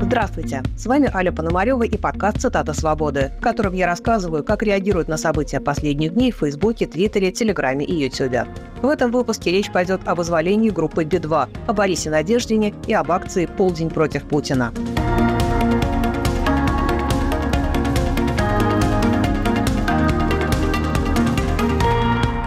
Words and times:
Здравствуйте! 0.00 0.62
С 0.76 0.86
вами 0.86 1.08
Аля 1.14 1.30
Пономарева 1.30 1.84
и 1.84 1.96
подкаст 1.96 2.40
«Цитата 2.40 2.72
свободы», 2.72 3.30
в 3.38 3.40
котором 3.40 3.74
я 3.74 3.86
рассказываю, 3.86 4.42
как 4.42 4.64
реагируют 4.64 5.06
на 5.06 5.16
события 5.16 5.60
последних 5.60 6.14
дней 6.14 6.32
в 6.32 6.38
Фейсбуке, 6.38 6.86
Твиттере, 6.86 7.30
Телеграме 7.30 7.84
и 7.84 7.94
Ютубе. 7.94 8.48
В 8.82 8.88
этом 8.88 9.12
выпуске 9.12 9.52
речь 9.52 9.70
пойдет 9.70 10.00
об 10.04 10.18
вызволении 10.18 10.70
группы 10.70 11.04
Би-2, 11.04 11.48
о 11.68 11.72
Борисе 11.72 12.10
Надеждине 12.10 12.74
и 12.88 12.92
об 12.92 13.12
акции 13.12 13.46
«Полдень 13.46 13.90
против 13.90 14.24
Путина». 14.24 14.72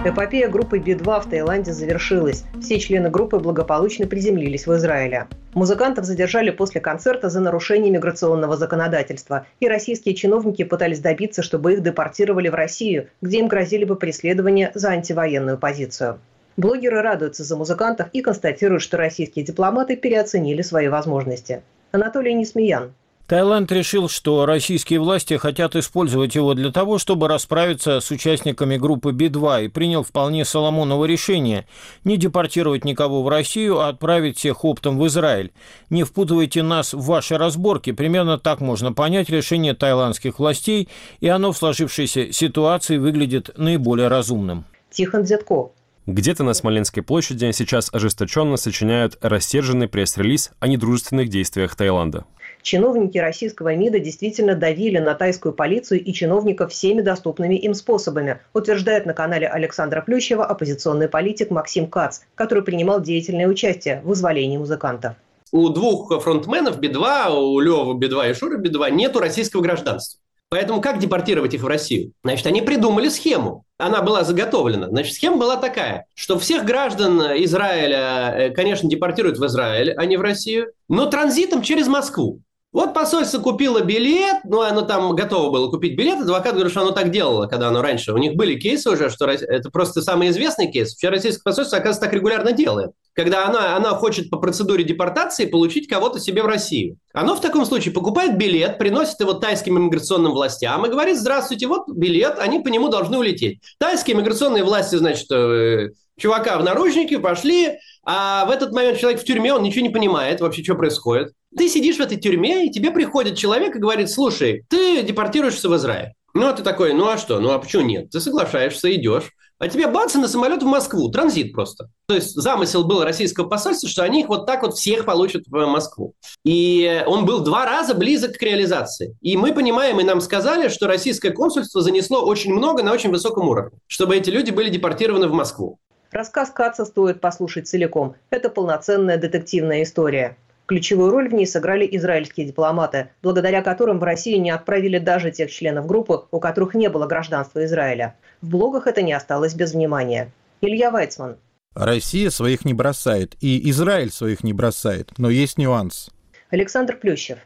Эпопея 0.10 0.50
группы 0.50 0.80
Би-2 0.80 1.22
в 1.22 1.30
Таиланде 1.30 1.72
завершилась. 1.72 2.44
Все 2.60 2.80
члены 2.80 3.12
группы 3.12 3.38
благополучно 3.38 4.08
приземлились 4.08 4.66
в 4.66 4.74
Израиле. 4.76 5.28
Музыкантов 5.54 6.06
задержали 6.06 6.50
после 6.50 6.82
концерта 6.82 7.30
за 7.30 7.40
нарушение 7.40 7.92
миграционного 7.92 8.58
законодательства, 8.58 9.46
и 9.60 9.68
российские 9.68 10.16
чиновники 10.16 10.64
пытались 10.64 11.00
добиться, 11.00 11.44
чтобы 11.44 11.74
их 11.74 11.84
депортировали 11.84 12.50
в 12.50 12.56
Россию, 12.56 13.10
где 13.22 13.38
им 13.38 13.48
грозили 13.48 13.86
бы 13.86 13.96
преследования 13.98 14.72
за 14.74 14.90
антивоенную 14.90 15.60
позицию. 15.60 16.20
Блогеры 16.58 17.04
радуются 17.04 17.44
за 17.44 17.56
музыкантов 17.56 18.08
и 18.12 18.22
констатируют, 18.22 18.82
что 18.82 18.98
российские 18.98 19.46
дипломаты 19.46 19.96
переоценили 19.96 20.64
свои 20.64 20.88
возможности. 20.88 21.62
Анатолий 21.92 22.34
Несмеян, 22.34 22.94
Таиланд 23.30 23.72
решил, 23.72 24.10
что 24.10 24.48
российские 24.48 25.00
власти 25.00 25.38
хотят 25.38 25.76
использовать 25.76 26.34
его 26.34 26.56
для 26.56 26.72
того, 26.72 26.98
чтобы 26.98 27.28
расправиться 27.28 28.00
с 28.00 28.10
участниками 28.10 28.76
группы 28.76 29.12
Би-2 29.12 29.66
и 29.66 29.68
принял 29.68 30.02
вполне 30.02 30.44
Соломоново 30.44 31.06
решение 31.06 31.68
не 32.04 32.18
депортировать 32.18 32.86
никого 32.86 33.22
в 33.22 33.30
Россию, 33.30 33.82
а 33.82 33.90
отправить 33.90 34.40
всех 34.40 34.66
оптом 34.66 34.98
в 34.98 35.06
Израиль. 35.06 35.52
Не 35.92 36.06
впутывайте 36.06 36.64
нас 36.64 36.96
в 36.96 37.06
ваши 37.06 37.38
разборки. 37.38 37.92
Примерно 37.92 38.40
так 38.40 38.62
можно 38.62 38.94
понять 38.94 39.30
решение 39.30 39.76
таиландских 39.76 40.40
властей, 40.40 40.90
и 41.20 41.28
оно 41.28 41.52
в 41.52 41.58
сложившейся 41.58 42.34
ситуации 42.34 42.98
выглядит 42.98 43.52
наиболее 43.56 44.08
разумным. 44.08 44.66
Тихон 44.90 45.22
Дзятков. 45.22 45.74
Где-то 46.08 46.44
на 46.44 46.56
Смоленской 46.56 47.04
площади 47.04 47.52
сейчас 47.52 47.94
ожесточенно 47.94 48.58
сочиняют 48.58 49.20
рассерженный 49.22 49.88
пресс-релиз 49.88 50.50
о 50.60 50.68
недружественных 50.68 51.30
действиях 51.30 51.76
Таиланда. 51.76 52.26
Чиновники 52.62 53.18
российского 53.18 53.76
МИДа 53.76 54.00
действительно 54.00 54.56
давили 54.56 54.98
на 54.98 55.16
тайскую 55.16 55.54
полицию 55.54 56.04
и 56.04 56.14
чиновников 56.14 56.72
всеми 56.72 57.02
доступными 57.02 57.56
им 57.56 57.74
способами, 57.74 58.40
утверждает 58.54 59.06
на 59.06 59.14
канале 59.14 59.48
Александра 59.48 60.02
Плющева 60.02 60.46
оппозиционный 60.46 61.08
политик 61.08 61.52
Максим 61.52 61.88
Кац, 61.88 62.20
который 62.36 62.64
принимал 62.64 63.02
деятельное 63.02 63.48
участие 63.48 64.02
в 64.04 64.08
вызволении 64.08 64.58
музыкантов. 64.58 65.14
У 65.52 65.70
двух 65.70 66.22
фронтменов 66.22 66.80
Би-2, 66.80 67.32
у 67.32 67.60
Лева 67.60 67.94
Би-2 67.96 68.32
и 68.32 68.34
Шура 68.34 68.58
Би-2 68.58 68.92
нету 68.92 69.20
российского 69.20 69.62
гражданства. 69.62 70.20
Поэтому 70.50 70.82
как 70.82 70.98
депортировать 70.98 71.54
их 71.54 71.62
в 71.62 71.68
Россию? 71.68 72.12
Значит, 72.24 72.48
они 72.48 72.64
придумали 72.64 73.08
схему. 73.10 73.66
Она 73.78 74.02
была 74.02 74.24
заготовлена. 74.24 74.88
Значит, 74.88 75.14
схема 75.14 75.38
была 75.38 75.58
такая, 75.58 76.08
что 76.16 76.40
всех 76.40 76.66
граждан 76.66 77.22
Израиля, 77.44 78.34
э, 78.36 78.50
конечно, 78.50 78.90
депортируют 78.90 79.38
в 79.38 79.46
Израиль, 79.46 79.94
а 79.96 80.06
не 80.06 80.18
в 80.18 80.22
Россию, 80.22 80.72
но 80.88 81.06
транзитом 81.06 81.62
через 81.62 81.88
Москву. 81.88 82.42
Вот 82.72 82.94
посольство 82.94 83.40
купило 83.40 83.82
билет, 83.82 84.42
ну, 84.44 84.62
оно 84.62 84.84
там 84.84 85.16
готово 85.16 85.50
было 85.50 85.72
купить 85.72 85.98
билет. 85.98 86.22
Адвокат 86.22 86.54
говорит, 86.54 86.72
что 86.72 86.82
оно 86.82 86.92
так 86.92 87.10
делало, 87.10 87.48
когда 87.48 87.70
оно 87.70 87.82
раньше. 87.82 88.14
У 88.14 88.18
них 88.18 88.36
были 88.36 88.60
кейсы 88.60 88.92
уже, 88.92 89.10
что 89.10 89.26
это 89.26 89.72
просто 89.72 90.04
самый 90.04 90.30
известный 90.30 90.72
кейс. 90.72 90.94
Вчера 90.94 91.14
российское 91.14 91.42
посольство, 91.42 91.80
оказывается, 91.80 92.02
так 92.02 92.14
регулярно 92.14 92.52
делает. 92.52 92.92
Когда 93.14 93.48
она, 93.48 93.76
она 93.76 93.90
хочет 93.96 94.30
по 94.30 94.38
процедуре 94.38 94.84
депортации 94.84 95.48
получить 95.48 95.88
кого-то 95.88 96.20
себе 96.20 96.44
в 96.44 96.46
Россию. 96.46 96.98
Оно 97.12 97.36
в 97.36 97.42
таком 97.42 97.66
случае 97.66 97.92
покупает 97.92 98.38
билет, 98.38 98.78
приносит 98.78 99.20
его 99.20 99.34
тайским 99.34 99.80
иммиграционным 99.80 100.34
властям 100.34 100.86
и 100.86 100.90
говорит, 100.90 101.18
здравствуйте, 101.18 101.66
вот 101.66 101.90
билет, 101.90 102.38
они 102.38 102.60
по 102.60 102.68
нему 102.68 102.90
должны 102.90 103.18
улететь. 103.18 103.62
Тайские 103.80 104.16
иммиграционные 104.16 104.64
власти, 104.64 104.96
значит, 104.96 105.30
э, 105.32 105.90
чувака 106.20 106.58
в 106.58 106.64
наручники, 106.64 107.18
пошли, 107.18 107.80
а 108.04 108.46
в 108.46 108.52
этот 108.52 108.72
момент 108.72 109.00
человек 109.00 109.22
в 109.22 109.26
тюрьме, 109.26 109.54
он 109.54 109.64
ничего 109.64 109.82
не 109.82 109.90
понимает 109.90 110.42
вообще, 110.42 110.64
что 110.64 110.76
происходит. 110.76 111.34
Ты 111.58 111.68
сидишь 111.70 111.98
в 111.98 112.02
этой 112.02 112.18
тюрьме, 112.18 112.68
и 112.68 112.72
тебе 112.72 112.92
приходит 112.92 113.38
человек 113.38 113.76
и 113.76 113.80
говорит, 113.80 114.10
слушай, 114.10 114.64
ты 114.70 115.02
депортируешься 115.04 115.70
в 115.70 115.76
Израиль. 115.76 116.14
Ну, 116.34 116.48
а 116.48 116.54
ты 116.54 116.64
такой, 116.64 116.94
ну 116.94 117.08
а 117.08 117.18
что? 117.18 117.40
Ну, 117.40 117.52
а 117.52 117.60
почему 117.60 117.82
нет? 117.82 118.12
Ты 118.12 118.20
соглашаешься, 118.20 118.94
идешь. 118.94 119.32
А 119.60 119.68
тебе 119.68 119.88
бац, 119.88 120.16
на 120.16 120.30
самолет 120.30 120.64
в 120.64 120.66
Москву, 120.66 121.10
транзит 121.10 121.52
просто. 121.52 121.90
То 122.08 122.16
есть 122.16 122.34
замысел 122.34 122.86
был 122.86 123.04
российского 123.04 123.46
посольства, 123.46 123.90
что 123.90 124.04
они 124.04 124.22
их 124.22 124.30
вот 124.30 124.46
так 124.46 124.62
вот 124.62 124.76
всех 124.76 125.04
получат 125.04 125.44
в 125.48 125.66
Москву. 125.66 126.14
И 126.46 127.04
он 127.06 127.26
был 127.26 127.42
два 127.42 127.66
раза 127.66 127.94
близок 127.94 128.38
к 128.38 128.42
реализации. 128.42 129.18
И 129.20 129.36
мы 129.36 129.54
понимаем, 129.54 130.00
и 130.00 130.04
нам 130.06 130.22
сказали, 130.22 130.70
что 130.70 130.88
российское 130.88 131.32
консульство 131.32 131.82
занесло 131.82 132.22
очень 132.22 132.54
много 132.54 132.84
на 132.84 132.94
очень 132.94 133.12
высоком 133.12 133.50
уровне, 133.50 133.78
чтобы 133.88 134.16
эти 134.16 134.30
люди 134.30 134.52
были 134.52 134.70
депортированы 134.70 135.28
в 135.28 135.34
Москву. 135.34 135.78
Рассказ 136.12 136.50
Каца 136.50 136.86
стоит 136.86 137.22
послушать 137.22 137.68
целиком. 137.68 138.16
Это 138.32 138.50
полноценная 138.50 139.18
детективная 139.18 139.84
история. 139.84 140.38
Ключевую 140.66 141.12
роль 141.12 141.30
в 141.30 141.34
ней 141.34 141.46
сыграли 141.46 141.88
израильские 141.98 142.46
дипломаты, 142.46 143.10
благодаря 143.22 143.62
которым 143.62 144.00
в 144.00 144.04
Россию 144.04 144.42
не 144.42 144.52
отправили 144.52 144.98
даже 144.98 145.32
тех 145.32 145.52
членов 145.52 145.86
группы, 145.88 146.26
у 146.32 146.40
которых 146.40 146.74
не 146.74 146.90
было 146.90 147.08
гражданства 147.08 147.64
Израиля. 147.66 148.16
В 148.42 148.50
блогах 148.50 148.88
это 148.88 149.02
не 149.02 149.14
осталось 149.14 149.54
без 149.54 149.74
внимания. 149.74 150.32
Илья 150.62 150.92
Вайцман. 150.92 151.38
Россия 151.76 152.30
своих 152.30 152.66
не 152.66 152.74
бросает, 152.74 153.36
и 153.42 153.70
Израиль 153.70 154.12
своих 154.12 154.44
не 154.44 154.54
бросает, 154.54 155.12
но 155.18 155.30
есть 155.30 155.58
нюанс. 155.58 156.10
Александр 156.50 156.98
Плющев. 156.98 157.38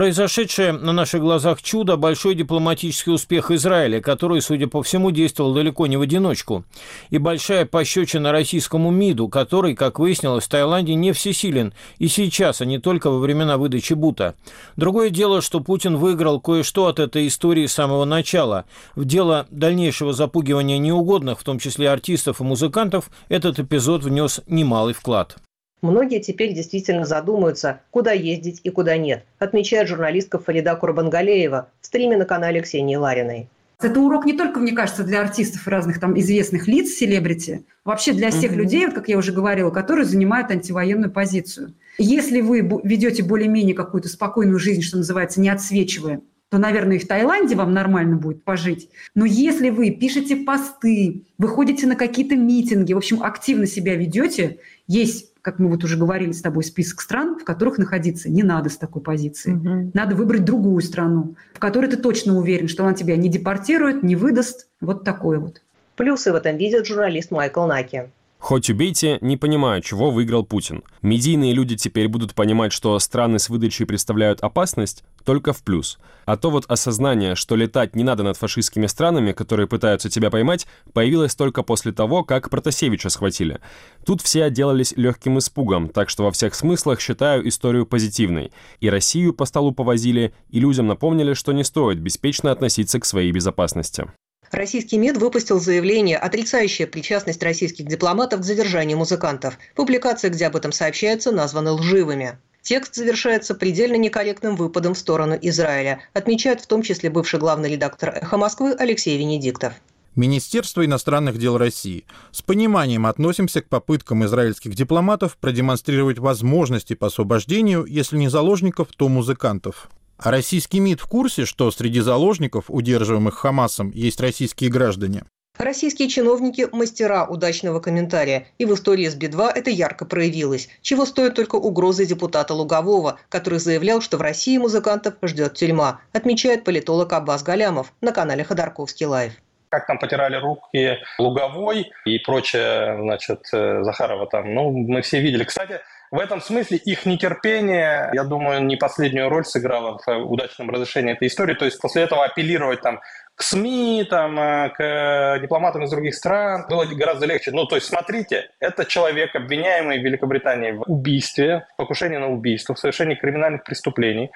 Произошедшее 0.00 0.72
на 0.72 0.92
наших 0.92 1.20
глазах 1.20 1.60
чудо– 1.60 1.96
большой 1.98 2.34
дипломатический 2.34 3.10
успех 3.10 3.50
Израиля, 3.50 4.00
который, 4.00 4.40
судя 4.40 4.66
по 4.66 4.82
всему, 4.82 5.10
действовал 5.10 5.52
далеко 5.52 5.86
не 5.88 5.98
в 5.98 6.00
одиночку. 6.00 6.64
И 7.10 7.18
большая 7.18 7.66
пощечина 7.66 8.32
российскому 8.32 8.90
МИДу, 8.90 9.28
который, 9.28 9.74
как 9.74 9.98
выяснилось, 9.98 10.44
в 10.44 10.48
Таиланде 10.48 10.94
не 10.94 11.12
всесилен 11.12 11.74
и 11.98 12.08
сейчас, 12.08 12.62
а 12.62 12.64
не 12.64 12.78
только 12.78 13.10
во 13.10 13.18
времена 13.18 13.58
выдачи 13.58 13.92
Бута. 13.92 14.36
Другое 14.74 15.10
дело, 15.10 15.42
что 15.42 15.60
Путин 15.60 15.98
выиграл 15.98 16.40
кое-что 16.40 16.86
от 16.86 16.98
этой 16.98 17.26
истории 17.26 17.66
с 17.66 17.74
самого 17.74 18.06
начала. 18.06 18.64
В 18.94 19.04
дело 19.04 19.48
дальнейшего 19.50 20.14
запугивания 20.14 20.78
неугодных, 20.78 21.38
в 21.38 21.44
том 21.44 21.58
числе 21.58 21.90
артистов 21.90 22.40
и 22.40 22.44
музыкантов, 22.44 23.10
этот 23.28 23.58
эпизод 23.58 24.02
внес 24.02 24.40
немалый 24.46 24.94
вклад. 24.94 25.36
Многие 25.82 26.20
теперь 26.20 26.52
действительно 26.52 27.04
задумаются, 27.04 27.80
куда 27.90 28.12
ездить 28.12 28.60
и 28.64 28.70
куда 28.70 28.96
нет, 28.96 29.24
отмечает 29.38 29.88
журналистка 29.88 30.38
Фарида 30.38 30.76
Курбангалеева 30.76 31.70
в 31.80 31.86
стриме 31.86 32.16
на 32.16 32.26
канале 32.26 32.60
Ксении 32.60 32.96
Лариной. 32.96 33.48
Это 33.80 33.98
урок 33.98 34.26
не 34.26 34.34
только, 34.34 34.60
мне 34.60 34.72
кажется, 34.72 35.04
для 35.04 35.22
артистов 35.22 35.66
и 35.66 35.70
разных 35.70 35.98
там 35.98 36.18
известных 36.18 36.68
лиц, 36.68 36.90
селебрити, 36.90 37.64
вообще 37.82 38.12
для 38.12 38.30
всех 38.30 38.52
mm-hmm. 38.52 38.56
людей, 38.56 38.90
как 38.90 39.08
я 39.08 39.16
уже 39.16 39.32
говорила, 39.32 39.70
которые 39.70 40.04
занимают 40.04 40.50
антивоенную 40.50 41.10
позицию. 41.10 41.72
Если 41.96 42.42
вы 42.42 42.60
ведете 42.84 43.22
более-менее 43.22 43.74
какую-то 43.74 44.08
спокойную 44.10 44.58
жизнь, 44.58 44.82
что 44.82 44.98
называется, 44.98 45.40
не 45.40 45.48
отсвечивая, 45.48 46.20
то, 46.50 46.58
наверное, 46.58 46.96
и 46.96 46.98
в 46.98 47.06
Таиланде 47.06 47.54
вам 47.54 47.72
нормально 47.72 48.16
будет 48.16 48.42
пожить. 48.42 48.90
Но 49.14 49.24
если 49.24 49.70
вы 49.70 49.90
пишете 49.92 50.36
посты, 50.36 51.22
выходите 51.38 51.86
на 51.86 51.94
какие-то 51.94 52.36
митинги, 52.36 52.92
в 52.92 52.98
общем, 52.98 53.22
активно 53.22 53.66
себя 53.66 53.94
ведете, 53.94 54.58
есть 54.88 55.29
как 55.42 55.58
мы 55.58 55.68
вот 55.68 55.84
уже 55.84 55.96
говорили 55.96 56.32
с 56.32 56.42
тобой, 56.42 56.64
список 56.64 57.00
стран, 57.00 57.38
в 57.38 57.44
которых 57.44 57.78
находиться 57.78 58.30
не 58.30 58.42
надо 58.42 58.68
с 58.68 58.76
такой 58.76 59.02
позиции. 59.02 59.52
Угу. 59.52 59.92
Надо 59.94 60.14
выбрать 60.14 60.44
другую 60.44 60.80
страну, 60.82 61.34
в 61.54 61.58
которой 61.58 61.88
ты 61.88 61.96
точно 61.96 62.36
уверен, 62.36 62.68
что 62.68 62.84
она 62.84 62.94
тебя 62.94 63.16
не 63.16 63.28
депортирует, 63.28 64.02
не 64.02 64.16
выдаст. 64.16 64.68
Вот 64.80 65.04
такое 65.04 65.38
вот. 65.38 65.62
Плюсы 65.96 66.32
в 66.32 66.34
этом 66.34 66.56
видит 66.56 66.86
журналист 66.86 67.30
Майкл 67.30 67.66
Наки. 67.66 68.10
Хоть 68.40 68.70
убейте, 68.70 69.18
не 69.20 69.36
понимаю, 69.36 69.82
чего 69.82 70.10
выиграл 70.10 70.44
Путин. 70.44 70.82
Медийные 71.02 71.52
люди 71.52 71.76
теперь 71.76 72.08
будут 72.08 72.34
понимать, 72.34 72.72
что 72.72 72.98
страны 72.98 73.38
с 73.38 73.50
выдачей 73.50 73.84
представляют 73.84 74.40
опасность, 74.40 75.04
только 75.24 75.52
в 75.52 75.62
плюс. 75.62 75.98
А 76.24 76.38
то 76.38 76.50
вот 76.50 76.64
осознание, 76.66 77.34
что 77.34 77.54
летать 77.54 77.94
не 77.94 78.02
надо 78.02 78.22
над 78.22 78.38
фашистскими 78.38 78.86
странами, 78.86 79.32
которые 79.32 79.66
пытаются 79.66 80.08
тебя 80.08 80.30
поймать, 80.30 80.66
появилось 80.94 81.34
только 81.34 81.62
после 81.62 81.92
того, 81.92 82.24
как 82.24 82.48
Протасевича 82.48 83.10
схватили. 83.10 83.60
Тут 84.06 84.22
все 84.22 84.44
отделались 84.44 84.94
легким 84.96 85.38
испугом, 85.38 85.88
так 85.88 86.08
что 86.08 86.24
во 86.24 86.32
всех 86.32 86.54
смыслах 86.54 86.98
считаю 87.00 87.46
историю 87.46 87.84
позитивной. 87.84 88.52
И 88.80 88.88
Россию 88.88 89.34
по 89.34 89.44
столу 89.44 89.72
повозили, 89.72 90.32
и 90.48 90.60
людям 90.60 90.86
напомнили, 90.86 91.34
что 91.34 91.52
не 91.52 91.62
стоит 91.62 92.00
беспечно 92.00 92.50
относиться 92.50 93.00
к 93.00 93.04
своей 93.04 93.32
безопасности. 93.32 94.10
Российский 94.50 94.98
МИД 94.98 95.18
выпустил 95.18 95.60
заявление, 95.60 96.18
отрицающее 96.18 96.88
причастность 96.88 97.42
российских 97.42 97.86
дипломатов 97.86 98.40
к 98.40 98.44
задержанию 98.44 98.98
музыкантов. 98.98 99.58
Публикации, 99.76 100.28
где 100.28 100.46
об 100.46 100.56
этом 100.56 100.72
сообщается, 100.72 101.30
названы 101.30 101.70
лживыми. 101.70 102.36
Текст 102.62 102.96
завершается 102.96 103.54
предельно 103.54 103.94
некорректным 103.94 104.56
выпадом 104.56 104.94
в 104.94 104.98
сторону 104.98 105.38
Израиля, 105.40 106.00
отмечает 106.14 106.60
в 106.60 106.66
том 106.66 106.82
числе 106.82 107.10
бывший 107.10 107.38
главный 107.38 107.70
редактор 107.70 108.10
«Эхо 108.10 108.36
Москвы» 108.36 108.74
Алексей 108.76 109.16
Венедиктов. 109.16 109.72
Министерство 110.16 110.84
иностранных 110.84 111.38
дел 111.38 111.56
России. 111.56 112.04
С 112.32 112.42
пониманием 112.42 113.06
относимся 113.06 113.62
к 113.62 113.68
попыткам 113.68 114.24
израильских 114.24 114.74
дипломатов 114.74 115.36
продемонстрировать 115.38 116.18
возможности 116.18 116.94
по 116.94 117.06
освобождению, 117.06 117.86
если 117.86 118.18
не 118.18 118.28
заложников, 118.28 118.88
то 118.96 119.08
музыкантов. 119.08 119.88
А 120.22 120.30
российский 120.30 120.80
МИД 120.80 121.00
в 121.00 121.06
курсе, 121.06 121.46
что 121.46 121.70
среди 121.70 122.00
заложников, 122.00 122.66
удерживаемых 122.68 123.34
Хамасом, 123.36 123.90
есть 123.90 124.20
российские 124.20 124.70
граждане? 124.70 125.22
Российские 125.56 126.08
чиновники– 126.08 126.68
мастера 126.72 127.24
удачного 127.24 127.80
комментария, 127.80 128.46
и 128.58 128.66
в 128.66 128.74
истории 128.74 129.08
с 129.08 129.14
Би-2 129.14 129.50
это 129.54 129.70
ярко 129.70 130.04
проявилось, 130.04 130.68
чего 130.82 131.06
стоит 131.06 131.34
только 131.34 131.56
угрозы 131.56 132.04
депутата 132.04 132.52
Лугового, 132.52 133.18
который 133.30 133.58
заявлял, 133.60 134.02
что 134.02 134.18
в 134.18 134.20
России 134.20 134.58
музыкантов 134.58 135.14
ждет 135.22 135.54
тюрьма, 135.54 136.00
отмечает 136.12 136.64
политолог 136.64 137.12
Аббас 137.14 137.42
Галямов 137.42 137.92
на 138.02 138.12
канале 138.12 138.44
Ходорковский 138.44 139.06
Live 139.06 139.32
как 139.70 139.86
там 139.86 139.98
потирали 139.98 140.34
руки 140.34 140.98
Луговой 141.18 141.92
и 142.04 142.18
прочее, 142.18 142.98
значит, 143.00 143.42
э, 143.52 143.84
Захарова 143.84 144.26
там. 144.26 144.52
Ну, 144.52 144.72
мы 144.72 145.00
все 145.00 145.20
видели. 145.20 145.44
Кстати, 145.44 145.80
в 146.10 146.18
этом 146.18 146.40
смысле 146.40 146.76
их 146.76 147.06
нетерпение, 147.06 148.10
я 148.12 148.24
думаю, 148.24 148.64
не 148.64 148.76
последнюю 148.76 149.28
роль 149.28 149.44
сыграло 149.44 150.00
в 150.04 150.32
удачном 150.32 150.70
разрешении 150.70 151.12
этой 151.12 151.28
истории. 151.28 151.54
То 151.54 151.64
есть 151.64 151.80
после 151.80 152.02
этого 152.02 152.24
апеллировать 152.24 152.80
там 152.80 153.00
к 153.36 153.42
СМИ, 153.42 154.06
там, 154.10 154.38
э, 154.38 154.70
к 154.70 155.38
дипломатам 155.40 155.84
из 155.84 155.90
других 155.90 156.14
стран 156.14 156.66
было 156.68 156.84
гораздо 156.84 157.26
легче. 157.26 157.52
Ну, 157.52 157.64
то 157.64 157.76
есть, 157.76 157.86
смотрите, 157.86 158.50
это 158.58 158.84
человек, 158.84 159.34
обвиняемый 159.34 160.00
в 160.00 160.04
Великобритании 160.04 160.72
в 160.72 160.82
убийстве, 160.82 161.66
в 161.74 161.76
покушении 161.76 162.16
на 162.16 162.28
убийство, 162.28 162.74
в 162.74 162.78
совершении 162.78 163.14
криминальных 163.14 163.62
преступлений 163.62 164.30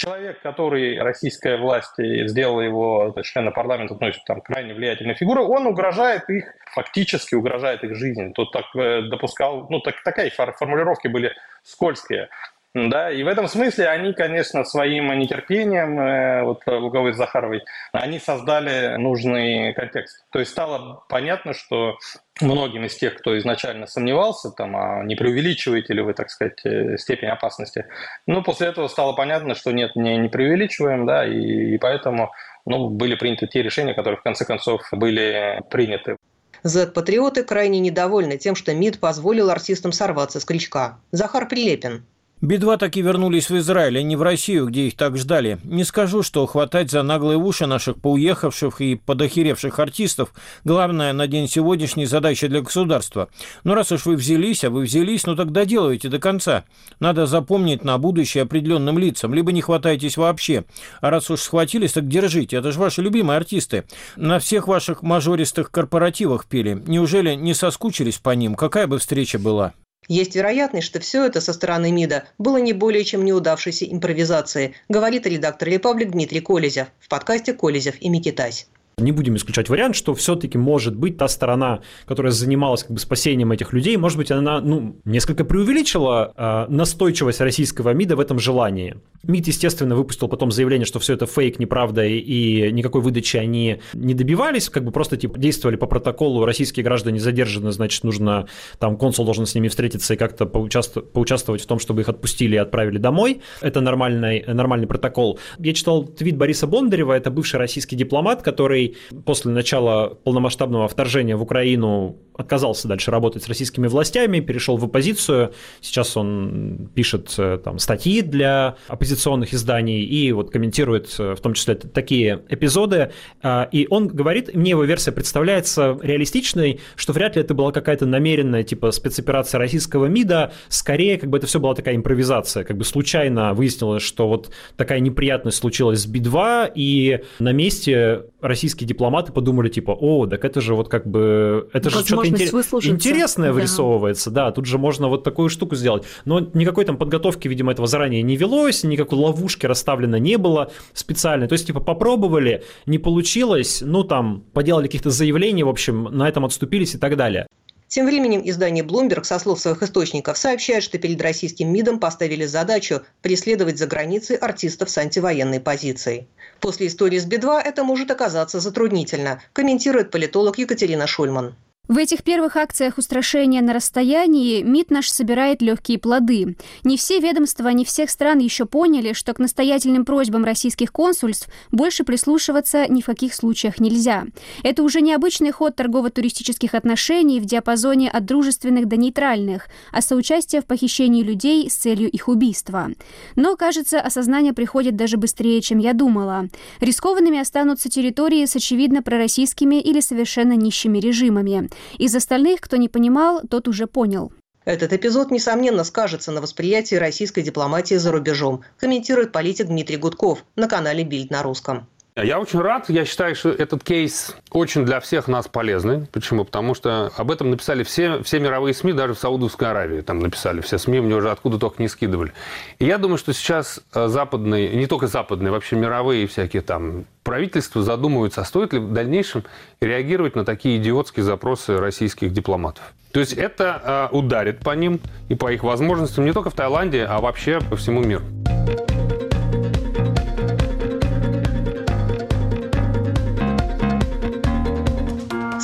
человек, 0.00 0.40
который 0.40 0.98
российская 0.98 1.58
власть 1.58 1.94
сделала 1.98 2.60
его 2.62 3.14
члена 3.22 3.50
парламента, 3.50 3.96
ну, 4.00 4.12
там, 4.26 4.40
крайне 4.40 4.72
влиятельной 4.72 5.14
фигурой, 5.14 5.44
он 5.44 5.66
угрожает 5.66 6.28
их, 6.30 6.44
фактически 6.72 7.34
угрожает 7.34 7.84
их 7.84 7.94
жизни. 7.94 8.32
Тут 8.32 8.50
так 8.52 8.64
э, 8.74 9.02
допускал, 9.02 9.66
ну, 9.68 9.80
так, 9.80 10.02
такая 10.02 10.30
формулировки 10.30 11.08
были 11.08 11.32
скользкие. 11.62 12.28
Да, 12.72 13.10
и 13.10 13.24
в 13.24 13.28
этом 13.28 13.48
смысле 13.48 13.88
они, 13.88 14.12
конечно, 14.12 14.64
своим 14.64 15.10
нетерпением, 15.18 15.98
э, 15.98 16.44
вот 16.44 16.62
Луговой 16.66 17.12
с 17.12 17.16
Захаровой, 17.16 17.64
они 17.90 18.20
создали 18.20 18.96
нужный 18.96 19.74
контекст. 19.74 20.24
То 20.30 20.38
есть 20.38 20.52
стало 20.52 21.02
понятно, 21.08 21.52
что 21.52 21.98
многим 22.40 22.84
из 22.84 22.94
тех, 22.94 23.16
кто 23.16 23.36
изначально 23.38 23.88
сомневался, 23.88 24.52
там, 24.52 24.76
а 24.76 25.02
не 25.02 25.16
преувеличиваете 25.16 25.94
ли 25.94 26.02
вы, 26.02 26.14
так 26.14 26.30
сказать, 26.30 26.64
э, 26.64 26.96
степень 26.96 27.28
опасности, 27.28 27.86
ну, 28.28 28.40
после 28.44 28.68
этого 28.68 28.86
стало 28.86 29.14
понятно, 29.14 29.56
что 29.56 29.72
нет, 29.72 29.96
не, 29.96 30.16
не 30.16 30.28
преувеличиваем, 30.28 31.06
да, 31.06 31.26
и, 31.26 31.74
и 31.74 31.78
поэтому 31.78 32.30
ну, 32.66 32.88
были 32.88 33.16
приняты 33.16 33.48
те 33.48 33.62
решения, 33.62 33.94
которые 33.94 34.18
в 34.18 34.22
конце 34.22 34.44
концов 34.44 34.82
были 34.92 35.60
приняты. 35.70 36.16
Z-патриоты 36.62 37.42
крайне 37.42 37.80
недовольны 37.80 38.36
тем, 38.36 38.54
что 38.54 38.72
МИД 38.74 39.00
позволил 39.00 39.50
артистам 39.50 39.90
сорваться 39.90 40.38
с 40.38 40.44
крючка. 40.44 41.00
Захар 41.10 41.48
Прилепин. 41.48 42.04
Би-2 42.42 42.78
таки 42.78 43.02
вернулись 43.02 43.50
в 43.50 43.58
Израиль, 43.58 43.98
а 43.98 44.02
не 44.02 44.16
в 44.16 44.22
Россию, 44.22 44.66
где 44.66 44.86
их 44.86 44.96
так 44.96 45.18
ждали. 45.18 45.58
Не 45.62 45.84
скажу, 45.84 46.22
что 46.22 46.46
хватать 46.46 46.90
за 46.90 47.02
наглые 47.02 47.36
уши 47.36 47.66
наших 47.66 48.00
поуехавших 48.00 48.80
и 48.80 48.94
подохеревших 48.94 49.78
артистов– 49.78 50.32
главная 50.64 51.12
на 51.12 51.26
день 51.26 51.48
сегодняшний 51.48 52.06
задача 52.06 52.48
для 52.48 52.62
государства. 52.62 53.28
Но 53.62 53.74
раз 53.74 53.92
уж 53.92 54.06
вы 54.06 54.16
взялись, 54.16 54.64
а 54.64 54.70
вы 54.70 54.84
взялись, 54.84 55.26
ну 55.26 55.36
так 55.36 55.52
доделывайте 55.52 56.08
до 56.08 56.18
конца. 56.18 56.64
Надо 56.98 57.26
запомнить 57.26 57.84
на 57.84 57.98
будущее 57.98 58.44
определенным 58.44 58.98
лицам, 58.98 59.34
либо 59.34 59.52
не 59.52 59.60
хватайтесь 59.60 60.16
вообще. 60.16 60.64
А 61.02 61.10
раз 61.10 61.30
уж 61.30 61.40
схватились, 61.40 61.92
так 61.92 62.08
держите, 62.08 62.56
это 62.56 62.72
же 62.72 62.80
ваши 62.80 63.02
любимые 63.02 63.36
артисты. 63.36 63.84
На 64.16 64.38
всех 64.38 64.66
ваших 64.66 65.02
мажористых 65.02 65.70
корпоративах 65.70 66.46
пели. 66.46 66.82
Неужели 66.86 67.34
не 67.34 67.52
соскучились 67.52 68.16
по 68.16 68.30
ним? 68.30 68.54
Какая 68.54 68.86
бы 68.86 68.98
встреча 68.98 69.38
была? 69.38 69.74
Есть 70.10 70.34
вероятность, 70.34 70.88
что 70.88 70.98
все 70.98 71.24
это 71.24 71.40
со 71.40 71.52
стороны 71.52 71.92
МИДа 71.92 72.24
было 72.36 72.56
не 72.56 72.72
более 72.72 73.04
чем 73.04 73.24
неудавшейся 73.24 73.84
импровизацией, 73.84 74.74
говорит 74.88 75.24
редактор 75.24 75.68
«Репаблик» 75.68 76.10
Дмитрий 76.10 76.40
Колезев 76.40 76.88
в 76.98 77.08
подкасте 77.08 77.52
«Колезев 77.52 77.94
и 78.00 78.08
Микитась». 78.08 78.66
Не 79.00 79.12
будем 79.12 79.36
исключать 79.36 79.68
вариант, 79.68 79.96
что 79.96 80.14
все-таки 80.14 80.58
может 80.58 80.96
быть 80.96 81.16
та 81.16 81.28
сторона, 81.28 81.80
которая 82.06 82.32
занималась 82.32 82.82
как 82.82 82.92
бы 82.92 82.98
спасением 82.98 83.52
этих 83.52 83.72
людей, 83.72 83.96
может 83.96 84.18
быть, 84.18 84.30
она 84.30 84.60
ну, 84.60 84.96
несколько 85.04 85.44
преувеличила 85.44 86.32
э, 86.36 86.66
настойчивость 86.72 87.40
российского 87.40 87.92
МИДа 87.92 88.16
в 88.16 88.20
этом 88.20 88.38
желании. 88.38 88.96
МИД, 89.22 89.48
естественно, 89.48 89.96
выпустил 89.96 90.28
потом 90.28 90.50
заявление, 90.50 90.86
что 90.86 90.98
все 90.98 91.14
это 91.14 91.26
фейк, 91.26 91.58
неправда, 91.58 92.04
и, 92.04 92.18
и 92.18 92.72
никакой 92.72 93.02
выдачи 93.02 93.36
они 93.36 93.80
не 93.92 94.14
добивались, 94.14 94.68
как 94.68 94.84
бы 94.84 94.92
просто 94.92 95.16
типа 95.16 95.38
действовали 95.38 95.76
по 95.76 95.86
протоколу, 95.86 96.44
российские 96.44 96.84
граждане 96.84 97.20
задержаны, 97.20 97.72
значит, 97.72 98.04
нужно, 98.04 98.46
там, 98.78 98.96
консул 98.96 99.24
должен 99.24 99.46
с 99.46 99.54
ними 99.54 99.68
встретиться 99.68 100.14
и 100.14 100.16
как-то 100.16 100.46
поучаствовать, 100.46 101.12
поучаствовать 101.12 101.62
в 101.62 101.66
том, 101.66 101.78
чтобы 101.78 102.02
их 102.02 102.08
отпустили 102.08 102.54
и 102.54 102.58
отправили 102.58 102.98
домой. 102.98 103.42
Это 103.60 103.80
нормальный, 103.80 104.44
нормальный 104.46 104.86
протокол. 104.86 105.38
Я 105.58 105.74
читал 105.74 106.04
твит 106.04 106.36
Бориса 106.36 106.66
Бондарева, 106.66 107.12
это 107.12 107.30
бывший 107.30 107.56
российский 107.56 107.96
дипломат, 107.96 108.42
который 108.42 108.89
после 109.24 109.50
начала 109.50 110.08
полномасштабного 110.08 110.88
вторжения 110.88 111.36
в 111.36 111.42
Украину 111.42 112.16
отказался 112.40 112.88
дальше 112.88 113.10
работать 113.10 113.44
с 113.44 113.48
российскими 113.48 113.86
властями, 113.86 114.40
перешел 114.40 114.76
в 114.76 114.84
оппозицию. 114.84 115.52
Сейчас 115.80 116.16
он 116.16 116.90
пишет 116.94 117.34
э, 117.38 117.58
там 117.62 117.78
статьи 117.78 118.22
для 118.22 118.76
оппозиционных 118.88 119.54
изданий 119.54 120.02
и 120.02 120.32
вот 120.32 120.50
комментирует 120.50 121.14
э, 121.18 121.34
в 121.34 121.40
том 121.40 121.54
числе 121.54 121.74
такие 121.74 122.42
эпизоды. 122.48 123.12
А, 123.42 123.68
и 123.70 123.86
он 123.90 124.08
говорит, 124.08 124.54
мне 124.54 124.70
его 124.70 124.84
версия 124.84 125.12
представляется 125.12 125.98
реалистичной, 126.02 126.80
что 126.96 127.12
вряд 127.12 127.36
ли 127.36 127.42
это 127.42 127.54
была 127.54 127.72
какая-то 127.72 128.06
намеренная 128.06 128.62
типа 128.62 128.90
спецоперация 128.90 129.58
российского 129.58 130.06
МИДа, 130.06 130.52
скорее 130.68 131.18
как 131.18 131.30
бы 131.30 131.38
это 131.38 131.46
все 131.46 131.60
была 131.60 131.74
такая 131.74 131.94
импровизация, 131.94 132.64
как 132.64 132.76
бы 132.76 132.84
случайно 132.84 133.54
выяснилось, 133.54 134.02
что 134.02 134.28
вот 134.28 134.50
такая 134.76 135.00
неприятность 135.00 135.58
случилась 135.58 136.00
с 136.00 136.06
Би-2, 136.06 136.72
и 136.74 137.20
на 137.38 137.52
месте 137.52 138.24
российские 138.40 138.79
дипломаты 138.84 139.32
подумали 139.32 139.68
типа, 139.68 139.92
о, 139.92 140.26
так 140.26 140.44
это 140.44 140.60
же 140.60 140.74
вот 140.74 140.88
как 140.88 141.06
бы, 141.06 141.68
это 141.72 141.90
же 141.90 142.04
что-то 142.04 142.28
интерес... 142.28 142.54
интересное 142.84 143.48
да. 143.48 143.52
вырисовывается, 143.54 144.30
да, 144.30 144.50
тут 144.52 144.66
же 144.66 144.78
можно 144.78 145.08
вот 145.08 145.24
такую 145.24 145.48
штуку 145.48 145.76
сделать. 145.76 146.04
Но 146.24 146.40
никакой 146.40 146.84
там 146.84 146.96
подготовки, 146.96 147.48
видимо, 147.48 147.72
этого 147.72 147.86
заранее 147.86 148.22
не 148.22 148.36
велось, 148.36 148.84
никакой 148.84 149.18
ловушки 149.18 149.66
расставлено 149.66 150.16
не 150.18 150.36
было 150.36 150.70
специально. 150.92 151.46
То 151.48 151.54
есть, 151.54 151.66
типа, 151.66 151.80
попробовали, 151.80 152.64
не 152.86 152.98
получилось, 152.98 153.82
ну, 153.84 154.04
там, 154.04 154.44
поделали 154.52 154.86
каких-то 154.86 155.10
заявлений, 155.10 155.62
в 155.62 155.68
общем, 155.68 156.04
на 156.04 156.28
этом 156.28 156.44
отступились 156.44 156.94
и 156.94 156.98
так 156.98 157.16
далее. 157.16 157.46
Тем 157.90 158.06
временем 158.06 158.40
издание 158.44 158.84
Bloomberg 158.84 159.24
со 159.24 159.40
слов 159.40 159.58
своих 159.58 159.82
источников 159.82 160.38
сообщает, 160.38 160.84
что 160.84 160.96
перед 160.96 161.20
российским 161.20 161.72
МИДом 161.72 161.98
поставили 161.98 162.46
задачу 162.46 163.02
преследовать 163.20 163.78
за 163.78 163.88
границей 163.88 164.36
артистов 164.36 164.90
с 164.90 164.98
антивоенной 164.98 165.58
позицией. 165.58 166.28
После 166.60 166.86
истории 166.86 167.18
с 167.18 167.24
Би-2 167.24 167.60
это 167.60 167.82
может 167.82 168.12
оказаться 168.12 168.60
затруднительно, 168.60 169.42
комментирует 169.52 170.12
политолог 170.12 170.56
Екатерина 170.58 171.08
Шульман. 171.08 171.56
В 171.90 171.98
этих 171.98 172.22
первых 172.22 172.54
акциях 172.54 172.98
устрашения 172.98 173.60
на 173.62 173.72
расстоянии 173.72 174.62
МИД 174.62 174.92
наш 174.92 175.10
собирает 175.10 175.60
легкие 175.60 175.98
плоды. 175.98 176.54
Не 176.84 176.96
все 176.96 177.18
ведомства, 177.18 177.66
не 177.70 177.84
всех 177.84 178.10
стран 178.10 178.38
еще 178.38 178.64
поняли, 178.64 179.12
что 179.12 179.34
к 179.34 179.40
настоятельным 179.40 180.04
просьбам 180.04 180.44
российских 180.44 180.92
консульств 180.92 181.48
больше 181.72 182.04
прислушиваться 182.04 182.86
ни 182.88 183.02
в 183.02 183.06
каких 183.06 183.34
случаях 183.34 183.80
нельзя. 183.80 184.26
Это 184.62 184.84
уже 184.84 185.00
необычный 185.00 185.50
ход 185.50 185.74
торгово-туристических 185.74 186.76
отношений 186.76 187.40
в 187.40 187.44
диапазоне 187.44 188.08
от 188.08 188.24
дружественных 188.24 188.86
до 188.86 188.96
нейтральных, 188.96 189.66
а 189.90 190.00
соучастие 190.00 190.60
в 190.60 190.66
похищении 190.66 191.24
людей 191.24 191.68
с 191.68 191.74
целью 191.74 192.08
их 192.08 192.28
убийства. 192.28 192.90
Но, 193.34 193.56
кажется, 193.56 194.00
осознание 194.00 194.52
приходит 194.52 194.94
даже 194.94 195.16
быстрее, 195.16 195.60
чем 195.60 195.78
я 195.78 195.92
думала. 195.92 196.50
Рискованными 196.78 197.40
останутся 197.40 197.88
территории 197.88 198.44
с 198.44 198.54
очевидно 198.54 199.02
пророссийскими 199.02 199.80
или 199.80 199.98
совершенно 199.98 200.52
нищими 200.52 201.00
режимами. 201.00 201.68
Из 201.98 202.14
остальных, 202.14 202.60
кто 202.60 202.76
не 202.76 202.88
понимал, 202.88 203.42
тот 203.48 203.68
уже 203.68 203.86
понял. 203.86 204.32
Этот 204.64 204.92
эпизод, 204.92 205.30
несомненно, 205.30 205.84
скажется 205.84 206.32
на 206.32 206.40
восприятии 206.40 206.94
российской 206.94 207.42
дипломатии 207.42 207.94
за 207.94 208.12
рубежом, 208.12 208.62
комментирует 208.76 209.32
политик 209.32 209.66
Дмитрий 209.66 209.96
Гудков 209.96 210.44
на 210.54 210.68
канале 210.68 211.02
«Бильд 211.02 211.30
на 211.30 211.42
русском». 211.42 211.88
Я 212.16 212.40
очень 212.40 212.60
рад. 212.60 212.88
Я 212.88 213.04
считаю, 213.04 213.34
что 213.34 213.50
этот 213.50 213.84
кейс 213.84 214.34
очень 214.50 214.84
для 214.84 215.00
всех 215.00 215.28
нас 215.28 215.46
полезный. 215.46 216.06
Почему? 216.12 216.44
Потому 216.44 216.74
что 216.74 217.12
об 217.16 217.30
этом 217.30 217.50
написали 217.50 217.84
все, 217.84 218.22
все 218.22 218.40
мировые 218.40 218.74
СМИ, 218.74 218.92
даже 218.92 219.14
в 219.14 219.18
Саудовской 219.18 219.70
Аравии. 219.70 220.00
Там 220.00 220.18
написали 220.18 220.60
все 220.60 220.78
СМИ, 220.78 221.00
мне 221.00 221.14
уже 221.14 221.30
откуда 221.30 221.58
только 221.58 221.80
не 221.80 221.88
скидывали. 221.88 222.32
И 222.78 222.84
я 222.84 222.98
думаю, 222.98 223.16
что 223.16 223.32
сейчас 223.32 223.80
э, 223.94 224.08
западные, 224.08 224.74
не 224.74 224.86
только 224.86 225.06
западные, 225.06 225.52
вообще 225.52 225.76
мировые 225.76 226.26
всякие 226.26 226.62
там 226.62 227.04
правительства 227.22 227.82
задумываются, 227.82 228.40
а 228.40 228.44
стоит 228.44 228.72
ли 228.72 228.80
в 228.80 228.92
дальнейшем 228.92 229.44
реагировать 229.80 230.34
на 230.34 230.44
такие 230.44 230.78
идиотские 230.78 231.22
запросы 231.22 231.78
российских 231.78 232.32
дипломатов. 232.32 232.82
То 233.12 233.20
есть 233.20 233.34
это 233.34 234.08
э, 234.12 234.16
ударит 234.16 234.60
по 234.60 234.74
ним 234.74 235.00
и 235.28 235.36
по 235.36 235.52
их 235.52 235.62
возможностям 235.62 236.24
не 236.24 236.32
только 236.32 236.50
в 236.50 236.54
Таиланде, 236.54 237.04
а 237.04 237.20
вообще 237.20 237.60
по 237.60 237.76
всему 237.76 238.00
миру. 238.00 238.24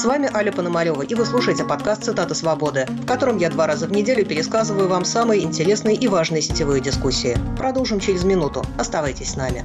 Вами 0.06 0.30
Аля 0.32 0.52
Пономарева, 0.52 1.02
и 1.02 1.14
вы 1.14 1.26
слушаете 1.26 1.64
подкаст 1.64 2.04
«Цитата 2.04 2.34
свободы», 2.34 2.86
в 2.88 3.06
котором 3.06 3.38
я 3.38 3.50
два 3.50 3.66
раза 3.66 3.86
в 3.86 3.92
неделю 3.92 4.24
пересказываю 4.24 4.88
вам 4.88 5.04
самые 5.04 5.42
интересные 5.42 5.96
и 5.96 6.06
важные 6.06 6.42
сетевые 6.42 6.80
дискуссии. 6.80 7.36
Продолжим 7.58 7.98
через 7.98 8.22
минуту. 8.22 8.64
Оставайтесь 8.78 9.32
с 9.32 9.36
нами. 9.36 9.64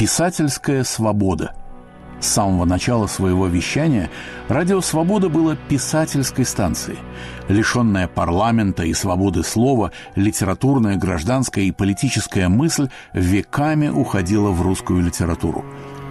Писательская 0.00 0.82
свобода. 0.82 1.52
С 2.20 2.28
самого 2.28 2.64
начала 2.64 3.06
своего 3.06 3.48
вещания 3.48 4.08
«Радио 4.48 4.80
Свобода» 4.80 5.28
было 5.28 5.56
писательской 5.56 6.46
станцией. 6.46 6.98
Лишенная 7.48 8.08
парламента 8.08 8.82
и 8.82 8.94
свободы 8.94 9.42
слова, 9.42 9.92
литературная, 10.14 10.96
гражданская 10.96 11.64
и 11.64 11.70
политическая 11.70 12.48
мысль 12.48 12.88
веками 13.12 13.88
уходила 13.88 14.48
в 14.52 14.62
русскую 14.62 15.02
литературу. 15.02 15.66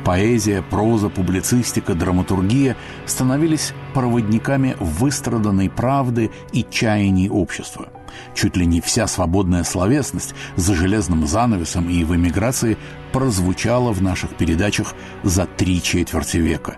Поэзия, 0.05 0.61
проза, 0.61 1.09
публицистика, 1.09 1.95
драматургия 1.95 2.75
становились 3.07 3.73
проводниками 3.95 4.75
выстраданной 4.79 5.71
правды 5.71 6.29
и 6.53 6.63
чаяний 6.69 7.27
общества– 7.27 7.87
Чуть 8.35 8.57
ли 8.57 8.65
не 8.65 8.81
вся 8.81 9.07
свободная 9.07 9.63
словесность 9.63 10.33
за 10.55 10.75
железным 10.75 11.27
занавесом 11.27 11.89
и 11.89 12.03
в 12.03 12.15
эмиграции 12.15 12.77
прозвучала 13.11 13.91
в 13.91 14.01
наших 14.01 14.35
передачах 14.35 14.95
за 15.23 15.45
три 15.45 15.81
четверти 15.81 16.37
века. 16.37 16.77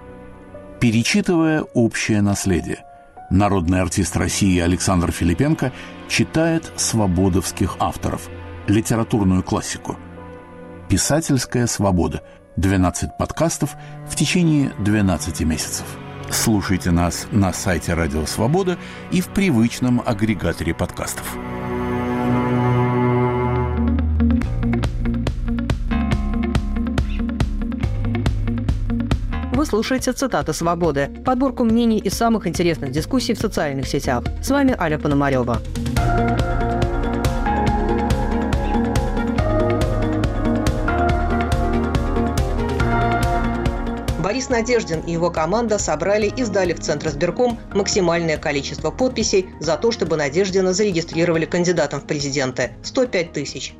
Перечитывая 0.79 1.61
общее 1.61 2.21
наследие, 2.21 2.83
народный 3.29 3.81
артист 3.81 4.17
России 4.17 4.59
Александр 4.59 5.11
Филипенко 5.11 5.71
читает 6.07 6.71
свободовских 6.75 7.77
авторов, 7.79 8.29
литературную 8.67 9.43
классику. 9.43 9.97
«Писательская 10.89 11.67
свобода» 11.67 12.21
12 12.57 13.17
подкастов 13.17 13.75
в 14.09 14.15
течение 14.15 14.73
12 14.79 15.41
месяцев– 15.41 15.85
Слушайте 16.31 16.91
нас 16.91 17.27
на 17.31 17.51
сайте 17.51 17.93
Радио 17.93 18.25
Свобода 18.25 18.77
и 19.11 19.19
в 19.19 19.27
привычном 19.27 20.01
агрегаторе 20.05 20.73
подкастов. 20.73 21.35
Вы 29.53 29.65
слушаете 29.65 30.13
«Цитаты 30.13 30.53
свободы»– 30.53 31.09
подборку 31.25 31.65
мнений 31.65 31.99
и 31.99 32.09
самых 32.09 32.47
интересных 32.47 32.91
дискуссий 32.91 33.33
в 33.33 33.39
социальных 33.39 33.87
сетях. 33.87 34.23
С 34.41 34.49
вами 34.49 34.73
Аля 34.79 34.97
Пономарева. 34.97 35.61
Борис 44.31 44.47
Надеждин 44.47 45.01
и 45.01 45.11
его 45.11 45.29
команда 45.29 45.77
собрали 45.77 46.27
и 46.27 46.43
сдали 46.43 46.71
в 46.71 46.79
Центр 46.79 47.09
избирком 47.09 47.59
максимальное 47.73 48.37
количество 48.37 48.89
подписей 48.89 49.49
за 49.59 49.75
то, 49.75 49.91
чтобы 49.91 50.15
Надеждина 50.15 50.71
зарегистрировали 50.71 51.43
кандидатом 51.43 51.99
в 51.99 52.07
президенты– 52.07 52.71
105 52.83 53.33
тысяч. 53.33 53.73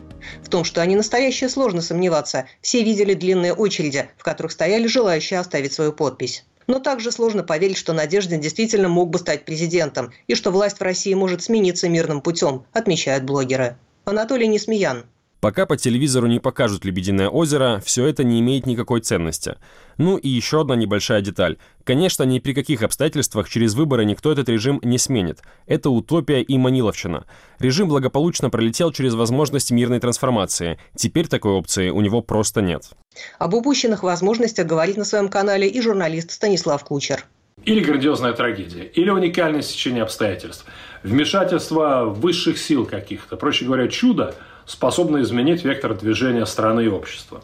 В 0.44 0.50
том, 0.50 0.66
что 0.66 0.82
они 0.82 0.98
настоящие, 0.98 1.50
сложно 1.50 1.82
сомневаться. 1.82 2.48
Все 2.60 2.84
видели 2.84 3.14
длинные 3.14 3.54
очереди, 3.54 4.10
в 4.18 4.24
которых 4.24 4.52
стояли 4.52 4.88
желающие 4.88 5.40
оставить 5.40 5.72
свою 5.72 5.94
подпись. 5.94 6.44
Но 6.68 6.80
также 6.80 7.14
сложно 7.14 7.44
поверить, 7.44 7.78
что 7.78 7.94
Надеждин 7.94 8.42
действительно 8.42 8.90
мог 8.90 9.10
бы 9.10 9.20
стать 9.20 9.46
президентом 9.46 10.12
и 10.28 10.36
что 10.36 10.52
власть 10.52 10.80
в 10.80 10.84
России 10.84 11.14
может 11.14 11.42
смениться 11.42 11.88
мирным 11.88 12.20
путем, 12.20 12.66
отмечают 12.74 13.24
блогеры. 13.24 13.78
Анатолий 14.04 14.48
Несмеян, 14.48 15.06
Пока 15.42 15.66
по 15.66 15.76
телевизору 15.76 16.28
не 16.28 16.40
покажут 16.40 16.86
«Лебединое 16.86 17.28
озеро», 17.28 17.82
все 17.84 18.06
это 18.06 18.24
не 18.24 18.40
имеет 18.42 18.68
никакой 18.68 19.02
ценности. 19.02 19.56
Ну 19.98 20.18
и 20.18 20.30
еще 20.30 20.62
одна 20.62 20.76
небольшая 20.76 21.22
деталь. 21.22 21.58
Конечно, 21.84 22.22
ни 22.22 22.38
при 22.38 22.54
каких 22.54 22.84
обстоятельствах 22.84 23.50
через 23.50 23.74
выборы 23.74 24.06
никто 24.06 24.32
этот 24.32 24.50
режим 24.50 24.80
не 24.84 25.00
сменит. 25.00 25.40
Это 25.66 25.90
утопия 25.90 26.44
и 26.44 26.58
маниловщина. 26.60 27.26
Режим 27.58 27.90
благополучно 27.90 28.52
пролетел 28.52 28.92
через 28.92 29.16
возможность 29.16 29.72
мирной 29.72 30.00
трансформации. 30.00 30.78
Теперь 30.96 31.28
такой 31.28 31.54
опции 31.54 31.90
у 31.90 32.02
него 32.02 32.22
просто 32.22 32.62
нет. 32.62 32.92
Об 33.40 33.56
упущенных 33.56 34.04
возможностях 34.04 34.68
говорит 34.68 34.98
на 34.98 35.06
своем 35.06 35.28
канале 35.28 35.68
и 35.68 35.82
журналист 35.82 36.30
Станислав 36.30 36.84
Кучер. 36.84 37.26
Или 37.66 37.80
грандиозная 37.80 38.34
трагедия, 38.34 38.84
или 38.84 39.10
уникальное 39.10 39.64
сечение 39.64 40.04
обстоятельств, 40.04 40.66
вмешательство 41.02 42.06
высших 42.06 42.60
сил 42.60 42.86
каких-то, 42.86 43.38
проще 43.38 43.66
говоря, 43.66 43.88
чудо– 43.88 44.36
способны 44.72 45.22
изменить 45.22 45.66
вектор 45.66 45.94
движения 45.94 46.46
страны 46.46 46.86
и 46.86 46.88
общества. 46.88 47.42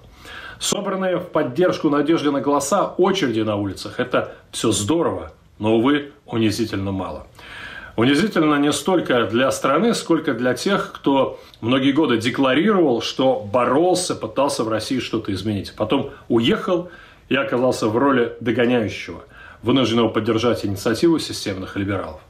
Собранные 0.60 1.17
в 1.17 1.25
поддержку 1.25 1.89
надежды 1.89 2.31
на 2.31 2.39
голоса 2.39 2.93
очереди 2.98 3.41
на 3.41 3.57
улицах– 3.57 3.96
это 4.00 4.34
все 4.51 4.72
здорово, 4.72 5.34
но, 5.60 5.75
увы, 5.75 6.13
унизительно 6.25 6.93
мало. 6.93 7.27
Унизительно 7.98 8.55
не 8.55 8.72
столько 8.72 9.25
для 9.25 9.51
страны, 9.51 9.93
сколько 9.93 10.34
для 10.34 10.53
тех, 10.53 10.93
кто 10.93 11.38
многие 11.60 11.91
годы 11.91 12.17
декларировал, 12.17 13.01
что 13.01 13.41
боролся, 13.41 14.15
пытался 14.15 14.63
в 14.63 14.69
России 14.69 15.00
что-то 15.00 15.34
изменить. 15.34 15.74
Потом 15.75 16.12
уехал 16.29 16.89
и 17.27 17.36
оказался 17.36 17.88
в 17.89 17.98
роли 17.98 18.38
догоняющего, 18.39 19.25
вынужденного 19.63 20.07
поддержать 20.07 20.65
инициативу 20.65 21.19
системных 21.19 21.75
либералов. 21.75 22.22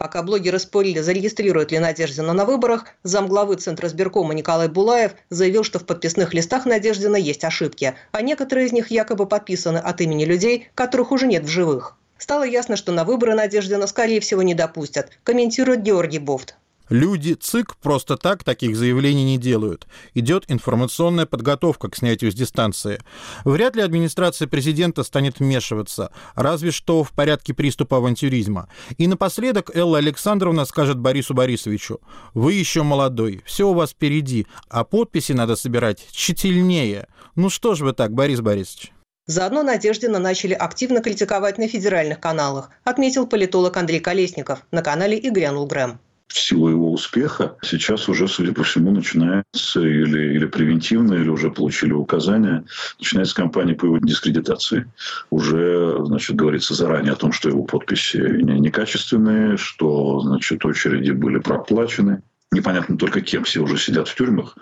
Пока 0.00 0.22
блогеры 0.22 0.58
спорили, 0.58 1.00
зарегистрируют 1.00 1.72
ли 1.72 1.78
Надеждина 1.78 2.32
на 2.32 2.46
выборах, 2.46 2.86
замглавы 3.02 3.56
Центра 3.56 3.86
избиркома 3.86 4.32
Николай 4.32 4.66
Булаев 4.66 5.12
заявил, 5.28 5.62
что 5.62 5.78
в 5.78 5.84
подписных 5.84 6.32
листах 6.32 6.64
Надеждина 6.64 7.16
есть 7.16 7.44
ошибки, 7.44 7.94
а 8.10 8.22
некоторые 8.22 8.66
из 8.66 8.72
них 8.72 8.90
якобы 8.90 9.26
подписаны 9.26 9.76
от 9.76 10.00
имени 10.00 10.24
людей, 10.24 10.68
которых 10.74 11.12
уже 11.12 11.26
нет 11.26 11.44
в 11.44 11.48
живых. 11.48 11.98
Стало 12.16 12.44
ясно, 12.44 12.76
что 12.76 12.92
на 12.92 13.04
выборы 13.04 13.34
Надеждина, 13.34 13.86
скорее 13.86 14.20
всего, 14.20 14.42
не 14.42 14.54
допустят, 14.54 15.10
комментирует 15.22 15.82
Георгий 15.82 16.18
Бофт. 16.18 16.56
Люди 16.90 17.34
ЦИК 17.34 17.76
просто 17.76 18.16
так 18.16 18.42
таких 18.42 18.76
заявлений 18.76 19.24
не 19.24 19.38
делают. 19.38 19.86
Идет 20.14 20.44
информационная 20.48 21.24
подготовка 21.24 21.88
к 21.88 21.96
снятию 21.96 22.32
с 22.32 22.34
дистанции. 22.34 23.00
Вряд 23.44 23.76
ли 23.76 23.82
администрация 23.82 24.48
президента 24.48 25.04
станет 25.04 25.38
вмешиваться, 25.38 26.10
разве 26.34 26.72
что 26.72 27.04
в 27.04 27.12
порядке 27.12 27.54
приступа 27.54 27.98
авантюризма. 27.98 28.68
И 28.98 29.06
напоследок 29.06 29.70
Элла 29.74 29.98
Александровна 29.98 30.64
скажет 30.64 30.98
Борису 30.98 31.32
Борисовичу, 31.32 32.00
«Вы 32.34 32.54
еще 32.54 32.82
молодой, 32.82 33.42
все 33.46 33.68
у 33.68 33.72
вас 33.72 33.90
впереди, 33.90 34.48
а 34.68 34.82
подписи 34.82 35.30
надо 35.30 35.54
собирать 35.54 36.04
тщательнее. 36.10 37.06
Ну 37.36 37.50
что 37.50 37.76
ж 37.76 37.82
вы 37.82 37.92
так, 37.92 38.12
Борис 38.12 38.40
Борисович?» 38.40 38.92
Заодно 39.26 39.62
Надеждина 39.62 40.18
начали 40.18 40.54
активно 40.54 41.00
критиковать 41.00 41.56
на 41.56 41.68
федеральных 41.68 42.18
каналах, 42.18 42.70
отметил 42.82 43.28
политолог 43.28 43.76
Андрей 43.76 44.00
Колесников 44.00 44.66
на 44.72 44.82
канале 44.82 45.16
«И 45.16 45.30
грянул 45.30 45.68
Грэм» 45.68 46.00
в 46.30 46.38
силу 46.38 46.68
его 46.68 46.92
успеха 46.92 47.56
сейчас 47.62 48.08
уже, 48.08 48.28
судя 48.28 48.52
по 48.52 48.62
всему, 48.62 48.92
начинается 48.92 49.80
или, 49.80 50.34
или 50.34 50.46
превентивно, 50.46 51.14
или 51.14 51.28
уже 51.28 51.50
получили 51.50 51.92
указания, 51.92 52.64
начинается 52.98 53.34
кампания 53.34 53.74
по 53.74 53.86
его 53.86 53.98
дискредитации. 53.98 54.86
Уже, 55.30 55.96
значит, 56.04 56.36
говорится 56.36 56.74
заранее 56.74 57.12
о 57.12 57.16
том, 57.16 57.32
что 57.32 57.48
его 57.48 57.64
подписи 57.64 58.16
некачественные, 58.16 59.56
что, 59.56 60.20
значит, 60.20 60.64
очереди 60.64 61.10
были 61.10 61.38
проплачены. 61.38 62.22
Непонятно 62.52 62.98
только 62.98 63.20
кем 63.20 63.44
все 63.44 63.60
уже 63.60 63.78
сидят 63.78 64.08
в 64.08 64.16
тюрьмах 64.16 64.56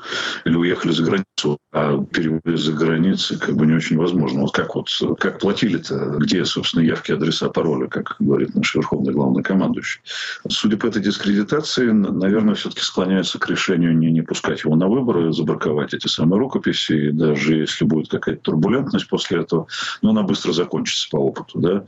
или 0.45 0.55
уехали 0.57 0.93
за 0.93 1.05
границу, 1.05 1.59
а 1.73 2.05
переводы 2.05 2.59
за 2.59 2.73
границы 2.73 3.39
как 3.39 3.57
бы 3.57 3.67
не 3.67 3.73
очень 3.73 3.97
возможно. 3.97 4.43
Вот 4.43 4.53
как 4.53 4.75
вот 4.75 4.91
как 5.19 5.39
платили-то, 5.39 6.17
где, 6.19 6.45
собственно, 6.45 6.83
явки, 6.83 7.13
адреса, 7.13 7.49
пароли, 7.49 7.87
как 7.87 8.17
говорит 8.19 8.55
наш 8.55 8.75
верховный 8.75 9.15
главный 9.15 9.43
командующий. 9.43 10.03
Судя 10.51 10.77
по 10.77 10.87
этой 10.87 11.01
дискредитации, 11.01 11.91
наверное, 11.91 12.55
все-таки 12.57 12.83
склоняется 12.83 13.39
к 13.39 13.49
решению 13.49 13.97
не, 13.97 14.11
не 14.11 14.21
пускать 14.21 14.65
его 14.65 14.77
на 14.77 14.87
выборы, 14.87 15.33
забраковать 15.33 15.95
эти 15.95 16.09
самые 16.09 16.41
рукописи, 16.41 16.93
и 16.93 17.11
даже 17.11 17.55
если 17.55 17.87
будет 17.87 18.11
какая-то 18.11 18.43
турбулентность 18.43 19.09
после 19.09 19.41
этого, 19.41 19.67
но 20.03 20.11
она 20.11 20.25
быстро 20.25 20.53
закончится 20.53 21.09
по 21.11 21.17
опыту. 21.17 21.59
Да? 21.59 21.85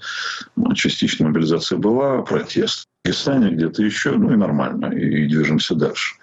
Частичная 0.75 1.29
мобилизация 1.29 1.77
была, 1.77 2.23
протест 2.23 2.87
Пакистане, 3.03 3.51
где-то 3.51 3.83
еще, 3.83 4.11
ну 4.13 4.33
и 4.33 4.37
нормально, 4.37 4.87
и 4.87 5.27
движемся 5.27 5.75
дальше. 5.75 6.17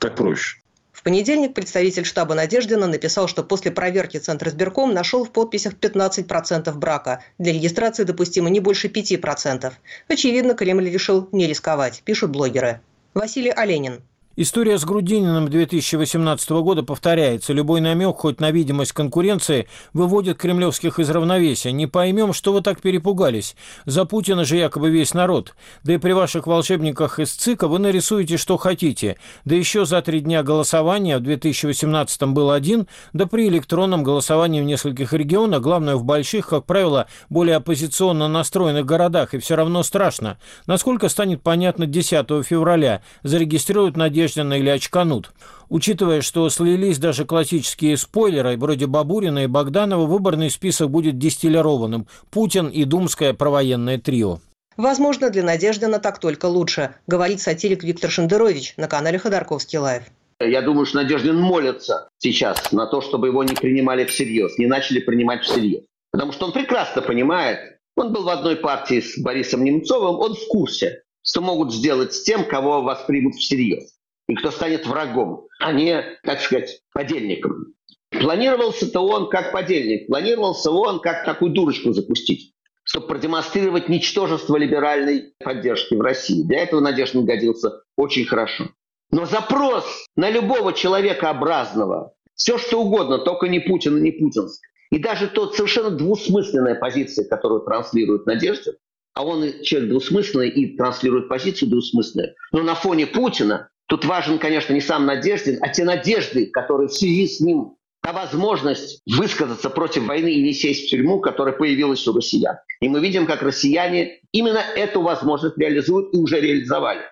Так 0.00 0.16
проще. 0.16 0.58
понедельник 1.04 1.54
представитель 1.54 2.04
штаба 2.04 2.34
Надеждина 2.34 2.88
написал, 2.88 3.28
что 3.28 3.44
после 3.44 3.70
проверки 3.70 4.16
Центр 4.16 4.48
избирком 4.48 4.92
нашел 4.92 5.24
в 5.24 5.30
подписях 5.30 5.74
15% 5.74 6.72
брака. 6.74 7.22
Для 7.38 7.52
регистрации 7.52 8.02
допустимо 8.02 8.50
не 8.50 8.58
больше 8.58 8.88
5%. 8.88 9.72
Очевидно, 10.08 10.54
Кремль 10.54 10.90
решил 10.90 11.28
не 11.30 11.46
рисковать, 11.46 12.02
пишут 12.04 12.30
блогеры. 12.30 12.80
Василий 13.14 13.50
Оленин. 13.50 14.02
История 14.36 14.78
с 14.78 14.84
Грудининым 14.84 15.48
2018 15.48 16.50
года 16.50 16.82
повторяется. 16.82 17.52
Любой 17.52 17.80
намек 17.80 18.16
хоть 18.16 18.40
на 18.40 18.50
видимость 18.50 18.90
конкуренции 18.90 19.68
выводит 19.92 20.38
кремлевских 20.38 20.98
из 20.98 21.08
равновесия. 21.08 21.70
Не 21.70 21.86
поймем, 21.86 22.32
что 22.32 22.52
вы 22.52 22.60
так 22.60 22.80
перепугались. 22.80 23.54
За 23.86 24.04
Путина 24.04 24.44
же 24.44 24.56
якобы 24.56 24.90
весь 24.90 25.14
народ. 25.14 25.54
Да 25.84 25.94
и 25.94 25.98
при 25.98 26.10
ваших 26.10 26.48
волшебниках 26.48 27.20
из 27.20 27.30
ЦИКа 27.30 27.68
вы 27.68 27.78
нарисуете, 27.78 28.36
что 28.36 28.56
хотите. 28.56 29.18
Да 29.44 29.54
еще 29.54 29.84
за 29.84 30.02
три 30.02 30.18
дня 30.18 30.42
голосования 30.42 31.18
в 31.18 31.22
2018 31.22 32.22
был 32.24 32.50
один, 32.50 32.88
да 33.12 33.26
при 33.26 33.46
электронном 33.46 34.02
голосовании 34.02 34.60
в 34.60 34.64
нескольких 34.64 35.12
регионах, 35.12 35.60
главное 35.60 35.94
в 35.94 36.02
больших, 36.02 36.48
как 36.48 36.66
правило, 36.66 37.06
более 37.30 37.54
оппозиционно 37.54 38.26
настроенных 38.26 38.84
городах, 38.84 39.32
и 39.34 39.38
все 39.38 39.54
равно 39.54 39.84
страшно. 39.84 40.38
Насколько 40.66 41.08
станет 41.08 41.40
понятно 41.40 41.86
10 41.86 42.26
февраля, 42.44 43.00
зарегистрируют 43.22 43.96
надежду 43.96 44.23
Надеждина 44.24 44.54
или 44.54 44.70
очканут. 44.70 45.32
Учитывая, 45.68 46.22
что 46.22 46.48
слились 46.48 46.98
даже 46.98 47.26
классические 47.26 47.98
спойлеры, 47.98 48.56
вроде 48.56 48.86
Бабурина 48.86 49.44
и 49.44 49.46
Богданова, 49.46 50.06
выборный 50.06 50.50
список 50.50 50.90
будет 50.90 51.18
дистиллированным. 51.18 52.06
Путин 52.30 52.68
и 52.68 52.84
Думское 52.84 53.34
провоенное 53.34 53.98
трио. 53.98 54.38
Возможно, 54.78 55.28
для 55.28 55.42
Надеждина 55.42 55.98
так 55.98 56.20
только 56.20 56.46
лучше, 56.46 56.94
говорит 57.06 57.40
сатирик 57.40 57.84
Виктор 57.84 58.10
Шендерович 58.10 58.74
на 58.78 58.88
канале 58.88 59.18
Ходорковский 59.18 59.78
Live. 59.78 60.04
Я 60.40 60.62
думаю, 60.62 60.86
что 60.86 61.02
Надеждин 61.02 61.38
молится 61.38 62.08
сейчас 62.18 62.72
на 62.72 62.86
то, 62.86 63.02
чтобы 63.02 63.28
его 63.28 63.44
не 63.44 63.54
принимали 63.54 64.04
всерьез, 64.04 64.56
не 64.58 64.66
начали 64.66 65.00
принимать 65.00 65.42
всерьез. 65.42 65.84
Потому 66.12 66.32
что 66.32 66.46
он 66.46 66.52
прекрасно 66.52 67.02
понимает, 67.02 67.58
он 67.96 68.12
был 68.12 68.24
в 68.24 68.28
одной 68.28 68.56
партии 68.56 69.00
с 69.00 69.18
Борисом 69.18 69.64
Немцовым, 69.64 70.16
он 70.18 70.34
в 70.34 70.48
курсе, 70.48 71.02
что 71.22 71.40
могут 71.40 71.74
сделать 71.74 72.14
с 72.14 72.22
тем, 72.22 72.44
кого 72.46 72.82
воспримут 72.82 73.34
всерьез 73.34 73.93
и 74.28 74.34
кто 74.34 74.50
станет 74.50 74.86
врагом, 74.86 75.46
а 75.60 75.72
не, 75.72 76.02
так 76.22 76.40
сказать, 76.40 76.80
подельником. 76.92 77.74
Планировался-то 78.10 79.00
он 79.00 79.28
как 79.28 79.52
подельник, 79.52 80.06
планировался 80.06 80.70
он 80.70 81.00
как 81.00 81.24
такую 81.24 81.52
дурочку 81.52 81.92
запустить, 81.92 82.54
чтобы 82.84 83.08
продемонстрировать 83.08 83.88
ничтожество 83.88 84.56
либеральной 84.56 85.34
поддержки 85.42 85.94
в 85.94 86.00
России. 86.00 86.44
Для 86.44 86.60
этого 86.60 86.80
Надежда 86.80 87.22
годился 87.22 87.82
очень 87.96 88.24
хорошо. 88.24 88.70
Но 89.10 89.26
запрос 89.26 89.84
на 90.16 90.30
любого 90.30 90.72
человека 90.72 91.30
образного, 91.30 92.14
все 92.34 92.58
что 92.58 92.82
угодно, 92.82 93.18
только 93.18 93.48
не 93.48 93.60
Путин 93.60 93.98
и 93.98 94.00
не 94.00 94.12
Путинск, 94.12 94.60
и 94.90 94.98
даже 94.98 95.28
тот 95.28 95.54
совершенно 95.54 95.90
двусмысленная 95.90 96.76
позиция, 96.76 97.28
которую 97.28 97.62
транслирует 97.62 98.26
Надежда, 98.26 98.74
а 99.12 99.24
он 99.24 99.62
человек 99.62 99.90
двусмысленный 99.90 100.48
и 100.48 100.76
транслирует 100.76 101.28
позицию 101.28 101.70
двусмысленную, 101.70 102.34
но 102.52 102.62
на 102.62 102.74
фоне 102.74 103.06
Путина 103.06 103.70
Тут 103.86 104.04
важен, 104.04 104.38
конечно, 104.38 104.72
не 104.72 104.80
сам 104.80 105.06
Надеждин, 105.06 105.58
а 105.60 105.68
те 105.68 105.84
надежды, 105.84 106.46
которые 106.46 106.88
в 106.88 106.94
связи 106.94 107.26
с 107.26 107.40
ним, 107.40 107.76
та 108.02 108.12
возможность 108.12 109.00
высказаться 109.06 109.70
против 109.70 110.06
войны 110.06 110.32
и 110.32 110.42
не 110.42 110.52
сесть 110.52 110.86
в 110.86 110.90
тюрьму, 110.90 111.20
которая 111.20 111.54
появилась 111.54 112.06
у 112.06 112.14
россиян. 112.14 112.56
И 112.80 112.88
мы 112.88 113.00
видим, 113.00 113.26
как 113.26 113.42
россияне 113.42 114.20
именно 114.32 114.58
эту 114.58 115.00
возможность 115.00 115.56
реализуют 115.58 116.14
и 116.14 116.18
уже 116.18 116.40
реализовали. 116.40 117.02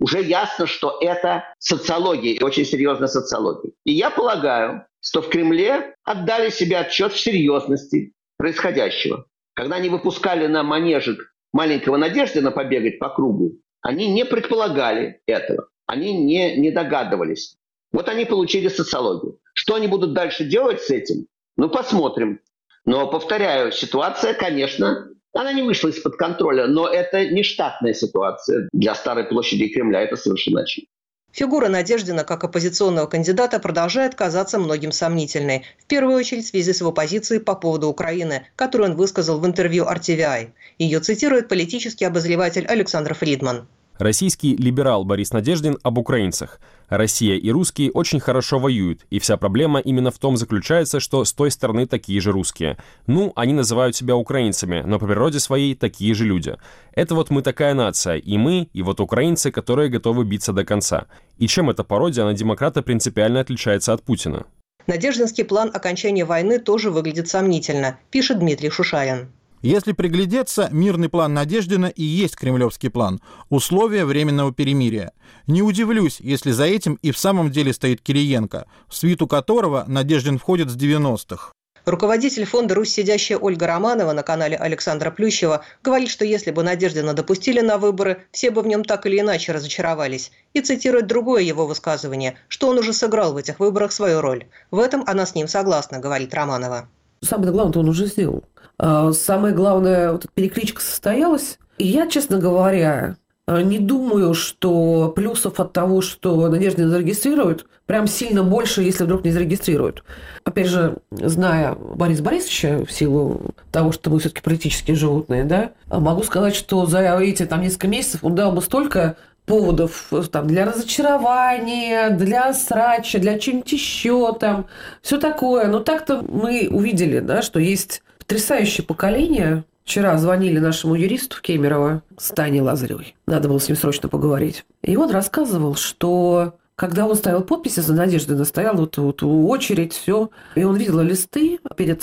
Уже 0.00 0.20
ясно, 0.20 0.66
что 0.66 0.98
это 1.00 1.44
социология, 1.58 2.42
очень 2.42 2.64
серьезная 2.64 3.06
социология. 3.06 3.72
И 3.84 3.92
я 3.92 4.10
полагаю, 4.10 4.84
что 5.00 5.22
в 5.22 5.28
Кремле 5.28 5.94
отдали 6.02 6.50
себе 6.50 6.78
отчет 6.78 7.12
в 7.12 7.20
серьезности 7.20 8.12
происходящего. 8.36 9.26
Когда 9.54 9.76
они 9.76 9.88
выпускали 9.88 10.48
на 10.48 10.64
манежик 10.64 11.32
маленького 11.52 11.98
Надеждина 11.98 12.50
побегать 12.50 12.98
по 12.98 13.10
кругу, 13.10 13.60
они 13.80 14.08
не 14.08 14.24
предполагали 14.24 15.20
этого 15.26 15.68
они 15.86 16.12
не, 16.12 16.56
не 16.56 16.70
догадывались. 16.70 17.56
Вот 17.92 18.08
они 18.08 18.24
получили 18.24 18.68
социологию. 18.68 19.38
Что 19.54 19.74
они 19.74 19.86
будут 19.86 20.14
дальше 20.14 20.44
делать 20.44 20.80
с 20.80 20.90
этим? 20.90 21.26
Ну, 21.56 21.68
посмотрим. 21.68 22.40
Но, 22.84 23.06
повторяю, 23.10 23.70
ситуация, 23.70 24.34
конечно, 24.34 25.08
она 25.34 25.52
не 25.52 25.62
вышла 25.62 25.88
из-под 25.88 26.16
контроля, 26.16 26.66
но 26.66 26.88
это 26.88 27.26
не 27.26 27.42
штатная 27.42 27.94
ситуация 27.94 28.68
для 28.72 28.94
Старой 28.94 29.24
площади 29.24 29.68
Кремля, 29.68 30.02
это 30.02 30.16
совершенно 30.16 30.62
очевидно. 30.62 30.88
Фигура 31.32 31.68
Надеждина 31.68 32.24
как 32.24 32.44
оппозиционного 32.44 33.06
кандидата 33.06 33.58
продолжает 33.58 34.14
казаться 34.14 34.58
многим 34.58 34.92
сомнительной, 34.92 35.64
в 35.78 35.86
первую 35.86 36.18
очередь 36.18 36.44
в 36.44 36.48
связи 36.48 36.74
с 36.74 36.80
его 36.80 36.92
позицией 36.92 37.40
по 37.40 37.54
поводу 37.54 37.88
Украины, 37.88 38.46
которую 38.54 38.90
он 38.90 38.96
высказал 38.96 39.40
в 39.40 39.46
интервью 39.46 39.86
RTVI. 39.86 40.50
Ее 40.76 41.00
цитирует 41.00 41.48
политический 41.48 42.04
обозреватель 42.04 42.66
Александр 42.66 43.14
Фридман. 43.14 43.66
Российский 43.98 44.56
либерал 44.56 45.04
Борис 45.04 45.32
Надеждин 45.32 45.78
об 45.82 45.98
украинцах. 45.98 46.60
Россия 46.88 47.36
и 47.36 47.50
русские 47.50 47.90
очень 47.92 48.20
хорошо 48.20 48.58
воюют, 48.58 49.06
и 49.10 49.18
вся 49.18 49.36
проблема 49.36 49.80
именно 49.80 50.10
в 50.10 50.18
том 50.18 50.36
заключается, 50.36 51.00
что 51.00 51.24
с 51.24 51.32
той 51.32 51.50
стороны 51.50 51.86
такие 51.86 52.20
же 52.20 52.32
русские. 52.32 52.78
Ну, 53.06 53.32
они 53.36 53.52
называют 53.52 53.96
себя 53.96 54.16
украинцами, 54.16 54.82
но 54.84 54.98
по 54.98 55.06
природе 55.06 55.40
своей 55.40 55.74
такие 55.74 56.14
же 56.14 56.24
люди. 56.24 56.56
Это 56.94 57.14
вот 57.14 57.30
мы 57.30 57.42
такая 57.42 57.74
нация, 57.74 58.16
и 58.16 58.36
мы, 58.36 58.68
и 58.72 58.82
вот 58.82 59.00
украинцы, 59.00 59.50
которые 59.50 59.88
готовы 59.88 60.24
биться 60.24 60.52
до 60.52 60.64
конца. 60.64 61.06
И 61.38 61.46
чем 61.46 61.70
эта 61.70 61.84
пародия 61.84 62.24
на 62.24 62.34
демократа 62.34 62.82
принципиально 62.82 63.40
отличается 63.40 63.92
от 63.92 64.02
Путина? 64.02 64.44
Надеждинский 64.86 65.44
план 65.44 65.70
окончания 65.72 66.24
войны 66.24 66.58
тоже 66.58 66.90
выглядит 66.90 67.28
сомнительно, 67.28 67.98
пишет 68.10 68.40
Дмитрий 68.40 68.70
Шушарин. 68.70 69.28
Если 69.62 69.92
приглядеться, 69.92 70.68
мирный 70.72 71.08
план 71.08 71.34
Надеждина 71.34 71.86
и 71.86 72.02
есть 72.02 72.34
кремлевский 72.34 72.90
план– 72.90 73.20
условия 73.48 74.04
временного 74.04 74.52
перемирия. 74.52 75.12
Не 75.46 75.62
удивлюсь, 75.62 76.18
если 76.18 76.50
за 76.50 76.64
этим 76.64 76.98
и 77.00 77.12
в 77.12 77.18
самом 77.18 77.52
деле 77.52 77.72
стоит 77.72 78.02
Кириенко, 78.02 78.66
в 78.88 78.96
свиту 78.96 79.28
которого 79.28 79.84
Надеждин 79.86 80.38
входит 80.38 80.68
с 80.68 80.76
90-х. 80.76 81.52
Руководитель 81.84 82.44
фонда 82.44 82.74
«Русь 82.74 82.92
сидящая» 82.92 83.38
Ольга 83.38 83.68
Романова 83.68 84.12
на 84.12 84.24
канале 84.24 84.56
Александра 84.56 85.12
Плющева 85.12 85.64
говорит, 85.84 86.10
что 86.10 86.24
если 86.24 86.50
бы 86.50 86.64
Надеждина 86.64 87.12
допустили 87.14 87.60
на 87.60 87.78
выборы, 87.78 88.24
все 88.32 88.50
бы 88.50 88.62
в 88.62 88.66
нем 88.66 88.84
так 88.84 89.06
или 89.06 89.20
иначе 89.20 89.52
разочаровались. 89.52 90.32
И 90.54 90.60
цитирует 90.60 91.06
другое 91.06 91.42
его 91.42 91.68
высказывание, 91.68 92.36
что 92.48 92.68
он 92.68 92.78
уже 92.78 92.92
сыграл 92.92 93.32
в 93.32 93.36
этих 93.36 93.60
выборах 93.60 93.92
свою 93.92 94.20
роль. 94.20 94.46
В 94.72 94.80
этом 94.80 95.04
она 95.06 95.24
с 95.24 95.36
ним 95.36 95.46
согласна, 95.46 96.00
говорит 96.00 96.34
Романова. 96.34 96.88
Самое 97.22 97.52
главное, 97.52 97.78
он 97.78 97.88
уже 97.88 98.06
сделал. 98.06 98.44
А, 98.78 99.12
самое 99.12 99.54
главное, 99.54 100.12
вот 100.12 100.26
перекличка 100.34 100.80
состоялась. 100.82 101.58
И 101.78 101.86
я, 101.86 102.06
честно 102.06 102.38
говоря, 102.38 103.16
не 103.48 103.78
думаю, 103.78 104.34
что 104.34 105.12
плюсов 105.14 105.58
от 105.58 105.72
того, 105.72 106.00
что 106.00 106.48
Надежда 106.48 106.82
не 106.84 106.88
зарегистрирует, 106.88 107.66
прям 107.86 108.06
сильно 108.06 108.44
больше, 108.44 108.82
если 108.82 109.04
вдруг 109.04 109.24
не 109.24 109.32
зарегистрируют. 109.32 110.04
Опять 110.44 110.68
же, 110.68 110.98
зная 111.10 111.74
Бориса 111.74 112.22
Борисовича 112.22 112.84
в 112.84 112.92
силу 112.92 113.52
того, 113.72 113.90
что 113.90 114.10
мы 114.10 114.20
все-таки 114.20 114.42
политические 114.42 114.96
животные, 114.96 115.44
да, 115.44 115.72
могу 115.86 116.22
сказать, 116.22 116.54
что 116.54 116.86
за 116.86 117.00
эти 117.18 117.44
там 117.44 117.62
несколько 117.62 117.88
месяцев 117.88 118.22
он 118.22 118.34
дал 118.34 118.52
бы 118.52 118.62
столько 118.62 119.16
поводов 119.46 120.10
там, 120.30 120.46
для 120.46 120.64
разочарования, 120.64 122.10
для 122.10 122.52
срача, 122.54 123.18
для 123.18 123.38
чего-нибудь 123.38 123.72
еще 123.72 124.32
там, 124.38 124.66
все 125.02 125.18
такое. 125.18 125.66
Но 125.66 125.80
так-то 125.80 126.22
мы 126.28 126.68
увидели, 126.70 127.20
да, 127.20 127.42
что 127.42 127.58
есть 127.58 128.02
потрясающее 128.18 128.86
поколение. 128.86 129.64
Вчера 129.84 130.16
звонили 130.16 130.60
нашему 130.60 130.94
юристу 130.94 131.36
в 131.36 131.42
Кемерово, 131.42 132.02
Стане 132.16 132.62
Лазаревой. 132.62 133.16
Надо 133.26 133.48
было 133.48 133.58
с 133.58 133.68
ним 133.68 133.76
срочно 133.76 134.08
поговорить. 134.08 134.64
И 134.82 134.96
он 134.96 135.10
рассказывал, 135.10 135.74
что 135.74 136.54
когда 136.76 137.06
он 137.06 137.14
ставил 137.14 137.42
подписи 137.42 137.80
за 137.80 137.94
Надеждой, 137.94 138.44
стоял 138.44 138.76
вот, 138.76 138.96
вот 138.96 139.22
очередь, 139.22 139.92
все. 139.92 140.30
И 140.54 140.64
он 140.64 140.76
видел 140.76 141.00
листы 141.00 141.60
перед 141.76 142.02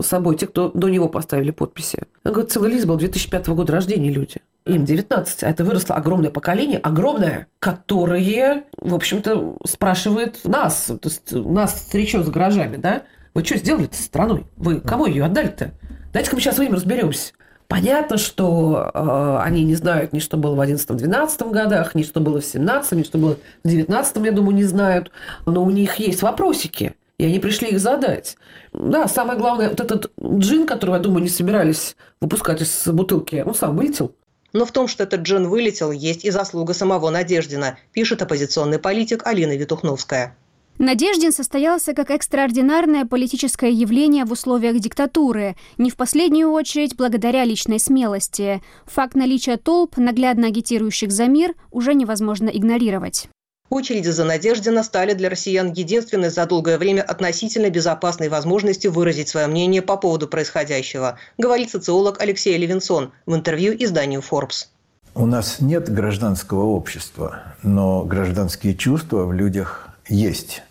собой, 0.00 0.36
те, 0.36 0.46
кто 0.46 0.70
до 0.70 0.88
него 0.88 1.08
поставили 1.08 1.50
подписи. 1.50 2.04
Он 2.24 2.32
говорит, 2.32 2.52
целый 2.52 2.70
лист 2.70 2.86
был 2.86 2.96
2005 2.96 3.48
года 3.48 3.72
рождения 3.72 4.10
люди. 4.10 4.36
Им 4.66 4.84
19, 4.84 5.44
а 5.44 5.50
это 5.50 5.62
выросло 5.62 5.96
огромное 5.96 6.30
поколение, 6.30 6.78
огромное, 6.78 7.48
которое, 7.58 8.64
в 8.78 8.94
общем-то, 8.94 9.58
спрашивает 9.66 10.40
нас, 10.44 10.86
то 10.86 11.08
есть 11.08 11.32
нас 11.32 11.74
встречет 11.74 12.24
с 12.24 12.30
гаражами, 12.30 12.76
да? 12.76 13.02
Вы 13.34 13.44
что 13.44 13.58
сделали-то 13.58 13.96
с 13.96 14.00
страной? 14.00 14.46
Вы 14.56 14.80
кому 14.80 15.06
ее 15.06 15.24
отдали-то? 15.24 15.72
Дайте-ка 16.14 16.36
мы 16.36 16.40
сейчас 16.40 16.54
с 16.54 16.58
вами 16.58 16.70
разберемся. 16.70 17.34
Понятно, 17.74 18.18
что 18.18 18.92
э, 18.94 19.38
они 19.42 19.64
не 19.64 19.74
знают 19.74 20.12
ни 20.12 20.20
что 20.20 20.36
было 20.36 20.54
в 20.54 20.60
11-12 20.60 21.50
годах, 21.50 21.96
ни 21.96 22.04
что 22.04 22.20
было 22.20 22.40
в 22.40 22.44
17 22.44 22.92
ни 22.92 23.02
что 23.02 23.18
было 23.18 23.36
в 23.64 23.68
19 23.68 24.16
я 24.24 24.30
думаю, 24.30 24.54
не 24.54 24.62
знают. 24.62 25.10
Но 25.44 25.64
у 25.64 25.70
них 25.70 25.96
есть 25.96 26.22
вопросики, 26.22 26.94
и 27.18 27.24
они 27.24 27.40
пришли 27.40 27.70
их 27.70 27.80
задать. 27.80 28.36
Да, 28.72 29.08
самое 29.08 29.36
главное, 29.36 29.70
вот 29.70 29.80
этот 29.80 30.12
джин, 30.22 30.68
который, 30.68 30.92
я 30.92 30.98
думаю, 31.00 31.24
не 31.24 31.28
собирались 31.28 31.96
выпускать 32.20 32.62
из 32.62 32.86
бутылки, 32.86 33.42
он 33.44 33.56
сам 33.56 33.76
вылетел. 33.76 34.14
Но 34.52 34.66
в 34.66 34.70
том, 34.70 34.86
что 34.86 35.02
этот 35.02 35.22
джин 35.22 35.48
вылетел, 35.48 35.90
есть 35.90 36.24
и 36.24 36.30
заслуга 36.30 36.74
самого 36.74 37.10
Надеждина, 37.10 37.76
пишет 37.92 38.22
оппозиционный 38.22 38.78
политик 38.78 39.26
Алина 39.26 39.56
Витухновская. 39.56 40.36
Надеждин 40.78 41.32
состоялся 41.32 41.94
как 41.94 42.10
экстраординарное 42.10 43.04
политическое 43.04 43.70
явление 43.70 44.24
в 44.24 44.32
условиях 44.32 44.80
диктатуры, 44.80 45.54
не 45.78 45.88
в 45.88 45.96
последнюю 45.96 46.50
очередь 46.50 46.96
благодаря 46.96 47.44
личной 47.44 47.78
смелости. 47.78 48.60
Факт 48.86 49.14
наличия 49.14 49.56
толп, 49.56 49.96
наглядно 49.98 50.48
агитирующих 50.48 51.12
за 51.12 51.26
мир, 51.26 51.54
уже 51.70 51.94
невозможно 51.94 52.48
игнорировать. 52.48 53.28
Очереди 53.70 54.08
за 54.08 54.24
Надеждина 54.24 54.82
стали 54.82 55.14
для 55.14 55.30
россиян 55.30 55.72
единственной 55.72 56.30
за 56.30 56.44
долгое 56.44 56.76
время 56.76 57.02
относительно 57.02 57.70
безопасной 57.70 58.28
возможностью 58.28 58.92
выразить 58.92 59.28
свое 59.28 59.46
мнение 59.46 59.80
по 59.80 59.96
поводу 59.96 60.26
происходящего, 60.26 61.18
говорит 61.38 61.70
социолог 61.70 62.20
Алексей 62.20 62.56
Левинсон 62.58 63.12
в 63.26 63.34
интервью 63.34 63.74
изданию 63.78 64.22
Forbes. 64.28 64.66
У 65.14 65.26
нас 65.26 65.60
нет 65.60 65.88
гражданского 65.88 66.64
общества, 66.64 67.54
но 67.62 68.04
гражданские 68.04 68.74
чувства 68.74 69.24
в 69.24 69.32
людях 69.32 69.93
есть. 70.08 70.62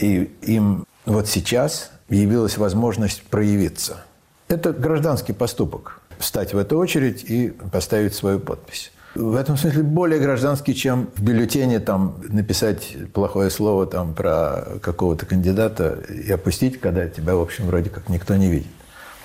И 0.00 0.30
им 0.42 0.86
вот 1.06 1.28
сейчас 1.28 1.90
явилась 2.08 2.58
возможность 2.58 3.22
проявиться. 3.22 4.04
Это 4.48 4.72
гражданский 4.72 5.32
поступок– 5.32 6.00
встать 6.18 6.54
в 6.54 6.58
эту 6.58 6.78
очередь 6.78 7.24
и 7.24 7.50
поставить 7.70 8.14
свою 8.14 8.40
подпись 8.40 8.92
в 9.18 9.34
этом 9.34 9.56
смысле 9.56 9.82
более 9.82 10.20
гражданский, 10.20 10.74
чем 10.74 11.10
в 11.16 11.22
бюллетене 11.22 11.80
там 11.80 12.20
написать 12.28 12.96
плохое 13.12 13.50
слово 13.50 13.86
там 13.86 14.14
про 14.14 14.64
какого-то 14.80 15.26
кандидата 15.26 15.98
и 16.08 16.30
опустить, 16.30 16.80
когда 16.80 17.08
тебя, 17.08 17.34
в 17.34 17.40
общем, 17.40 17.66
вроде 17.66 17.90
как 17.90 18.08
никто 18.08 18.36
не 18.36 18.48
видит. 18.48 18.68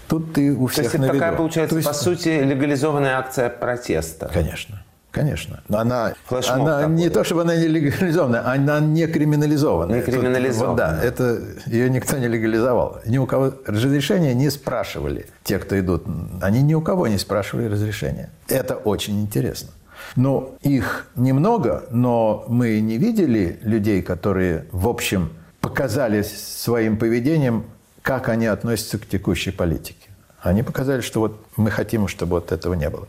Тут 0.08 0.34
ты 0.34 0.54
у 0.54 0.68
всех 0.68 0.92
То 0.92 0.98
есть 0.98 1.06
это 1.06 1.14
такая, 1.14 1.34
получается, 1.34 1.76
есть... 1.76 1.88
по 1.88 1.94
сути, 1.94 2.30
легализованная 2.44 3.18
акция 3.18 3.50
протеста. 3.50 4.30
Конечно. 4.34 4.84
Конечно. 5.14 5.62
Но 5.70 5.78
она, 5.78 6.16
она 6.50 6.88
не 6.88 7.08
то, 7.10 7.24
чтобы 7.24 7.44
она 7.44 7.56
не 7.56 7.68
легализованная, 7.68 8.52
она 8.52 8.80
не 8.80 9.06
криминализованная. 9.06 10.00
Не 10.00 10.02
криминализованная. 10.02 10.70
Вот, 10.70 10.76
да, 10.76 11.04
это 11.04 11.40
ее 11.68 11.88
никто 11.92 12.18
не 12.18 12.28
легализовал. 12.28 13.00
Ни 13.06 13.20
у 13.20 13.28
кого 13.28 13.54
разрешения 13.68 14.34
не 14.34 14.50
спрашивали. 14.50 15.28
Те, 15.44 15.60
кто 15.60 15.80
идут, 15.80 16.04
они 16.42 16.64
ни 16.64 16.74
у 16.74 16.82
кого 16.82 17.08
не 17.08 17.20
спрашивали 17.20 17.68
разрешения. 17.68 18.32
Это 18.48 18.76
очень 18.76 19.22
интересно. 19.22 19.70
Ну, 20.16 20.58
их 20.64 21.06
немного, 21.16 21.84
но 21.92 22.46
мы 22.48 22.80
не 22.80 22.98
видели 22.98 23.60
людей, 23.62 24.02
которые, 24.02 24.66
в 24.72 24.88
общем, 24.88 25.30
показали 25.62 26.24
своим 26.24 26.98
поведением, 26.98 27.66
как 28.02 28.30
они 28.30 28.48
относятся 28.48 28.98
к 28.98 29.06
текущей 29.06 29.52
политике. 29.52 30.10
Они 30.42 30.62
показали, 30.62 31.02
что 31.02 31.22
вот 31.22 31.46
мы 31.56 31.72
хотим, 31.72 32.08
чтобы 32.08 32.32
вот 32.32 32.52
этого 32.52 32.74
не 32.74 32.90
было. 32.90 33.08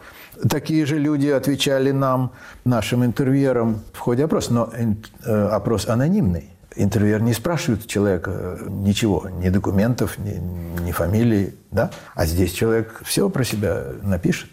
Такие 0.49 0.87
же 0.87 0.99
люди 0.99 1.29
отвечали 1.29 1.90
нам, 1.90 2.33
нашим 2.64 3.05
интервьюерам 3.05 3.81
в 3.92 3.99
ходе 3.99 4.25
опроса, 4.25 4.53
но 4.53 4.70
э, 4.73 5.49
опрос 5.49 5.88
анонимный. 5.88 6.51
Интервьюер 6.77 7.23
не 7.23 7.33
спрашивает 7.33 7.87
человека 7.87 8.31
э, 8.35 8.66
ничего, 8.68 9.29
ни 9.29 9.49
документов, 9.49 10.18
ни, 10.18 10.40
ни 10.83 10.92
фамилии, 10.92 11.55
да? 11.70 11.90
А 12.14 12.27
здесь 12.27 12.53
человек 12.53 13.01
все 13.05 13.29
про 13.29 13.44
себя 13.44 13.85
напишет 14.03 14.51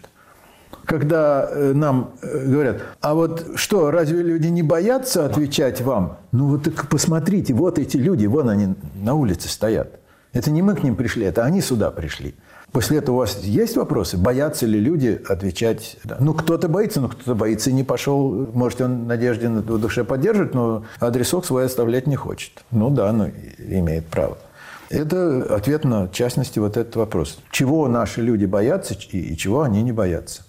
когда 0.84 1.48
э, 1.48 1.72
нам 1.72 2.10
говорят, 2.22 2.82
а 3.00 3.14
вот 3.14 3.52
что, 3.54 3.90
разве 3.90 4.22
люди 4.22 4.48
не 4.48 4.62
боятся 4.62 5.24
отвечать 5.24 5.80
вам? 5.80 6.18
Ну 6.32 6.48
вот 6.48 6.64
так 6.64 6.88
посмотрите, 6.88 7.54
вот 7.54 7.78
эти 7.78 7.96
люди, 7.96 8.26
вон 8.26 8.48
они 8.48 8.74
на 8.96 9.14
улице 9.14 9.48
стоят. 9.48 10.00
Это 10.32 10.50
не 10.50 10.62
мы 10.62 10.74
к 10.74 10.82
ним 10.82 10.96
пришли, 10.96 11.24
это 11.26 11.44
они 11.44 11.60
сюда 11.60 11.90
пришли. 11.90 12.34
После 12.72 12.98
этого 12.98 13.16
у 13.16 13.18
вас 13.18 13.38
есть 13.42 13.76
вопросы? 13.76 14.16
Боятся 14.16 14.64
ли 14.64 14.80
люди 14.80 15.20
отвечать? 15.28 15.98
Ну, 16.18 16.32
кто-то 16.32 16.68
боится, 16.68 17.02
но 17.02 17.08
кто-то 17.08 17.34
боится 17.34 17.68
и 17.68 17.74
не 17.74 17.84
пошел. 17.84 18.48
Может, 18.54 18.80
он 18.80 19.06
надежде 19.06 19.48
в 19.48 19.78
душе 19.78 20.04
поддержит, 20.04 20.54
но 20.54 20.84
адресок 20.98 21.44
свой 21.44 21.66
оставлять 21.66 22.06
не 22.06 22.16
хочет. 22.16 22.64
Ну 22.70 22.88
да, 22.88 23.12
ну, 23.12 23.30
имеет 23.58 24.06
право. 24.06 24.38
Это 24.88 25.54
ответ 25.54 25.84
на, 25.84 26.06
в 26.06 26.12
частности, 26.12 26.58
вот 26.58 26.78
этот 26.78 26.96
вопрос. 26.96 27.38
Чего 27.50 27.88
наши 27.88 28.22
люди 28.22 28.46
боятся 28.46 28.94
и 28.94 29.36
чего 29.36 29.62
они 29.62 29.82
не 29.82 29.92
боятся? 29.92 30.42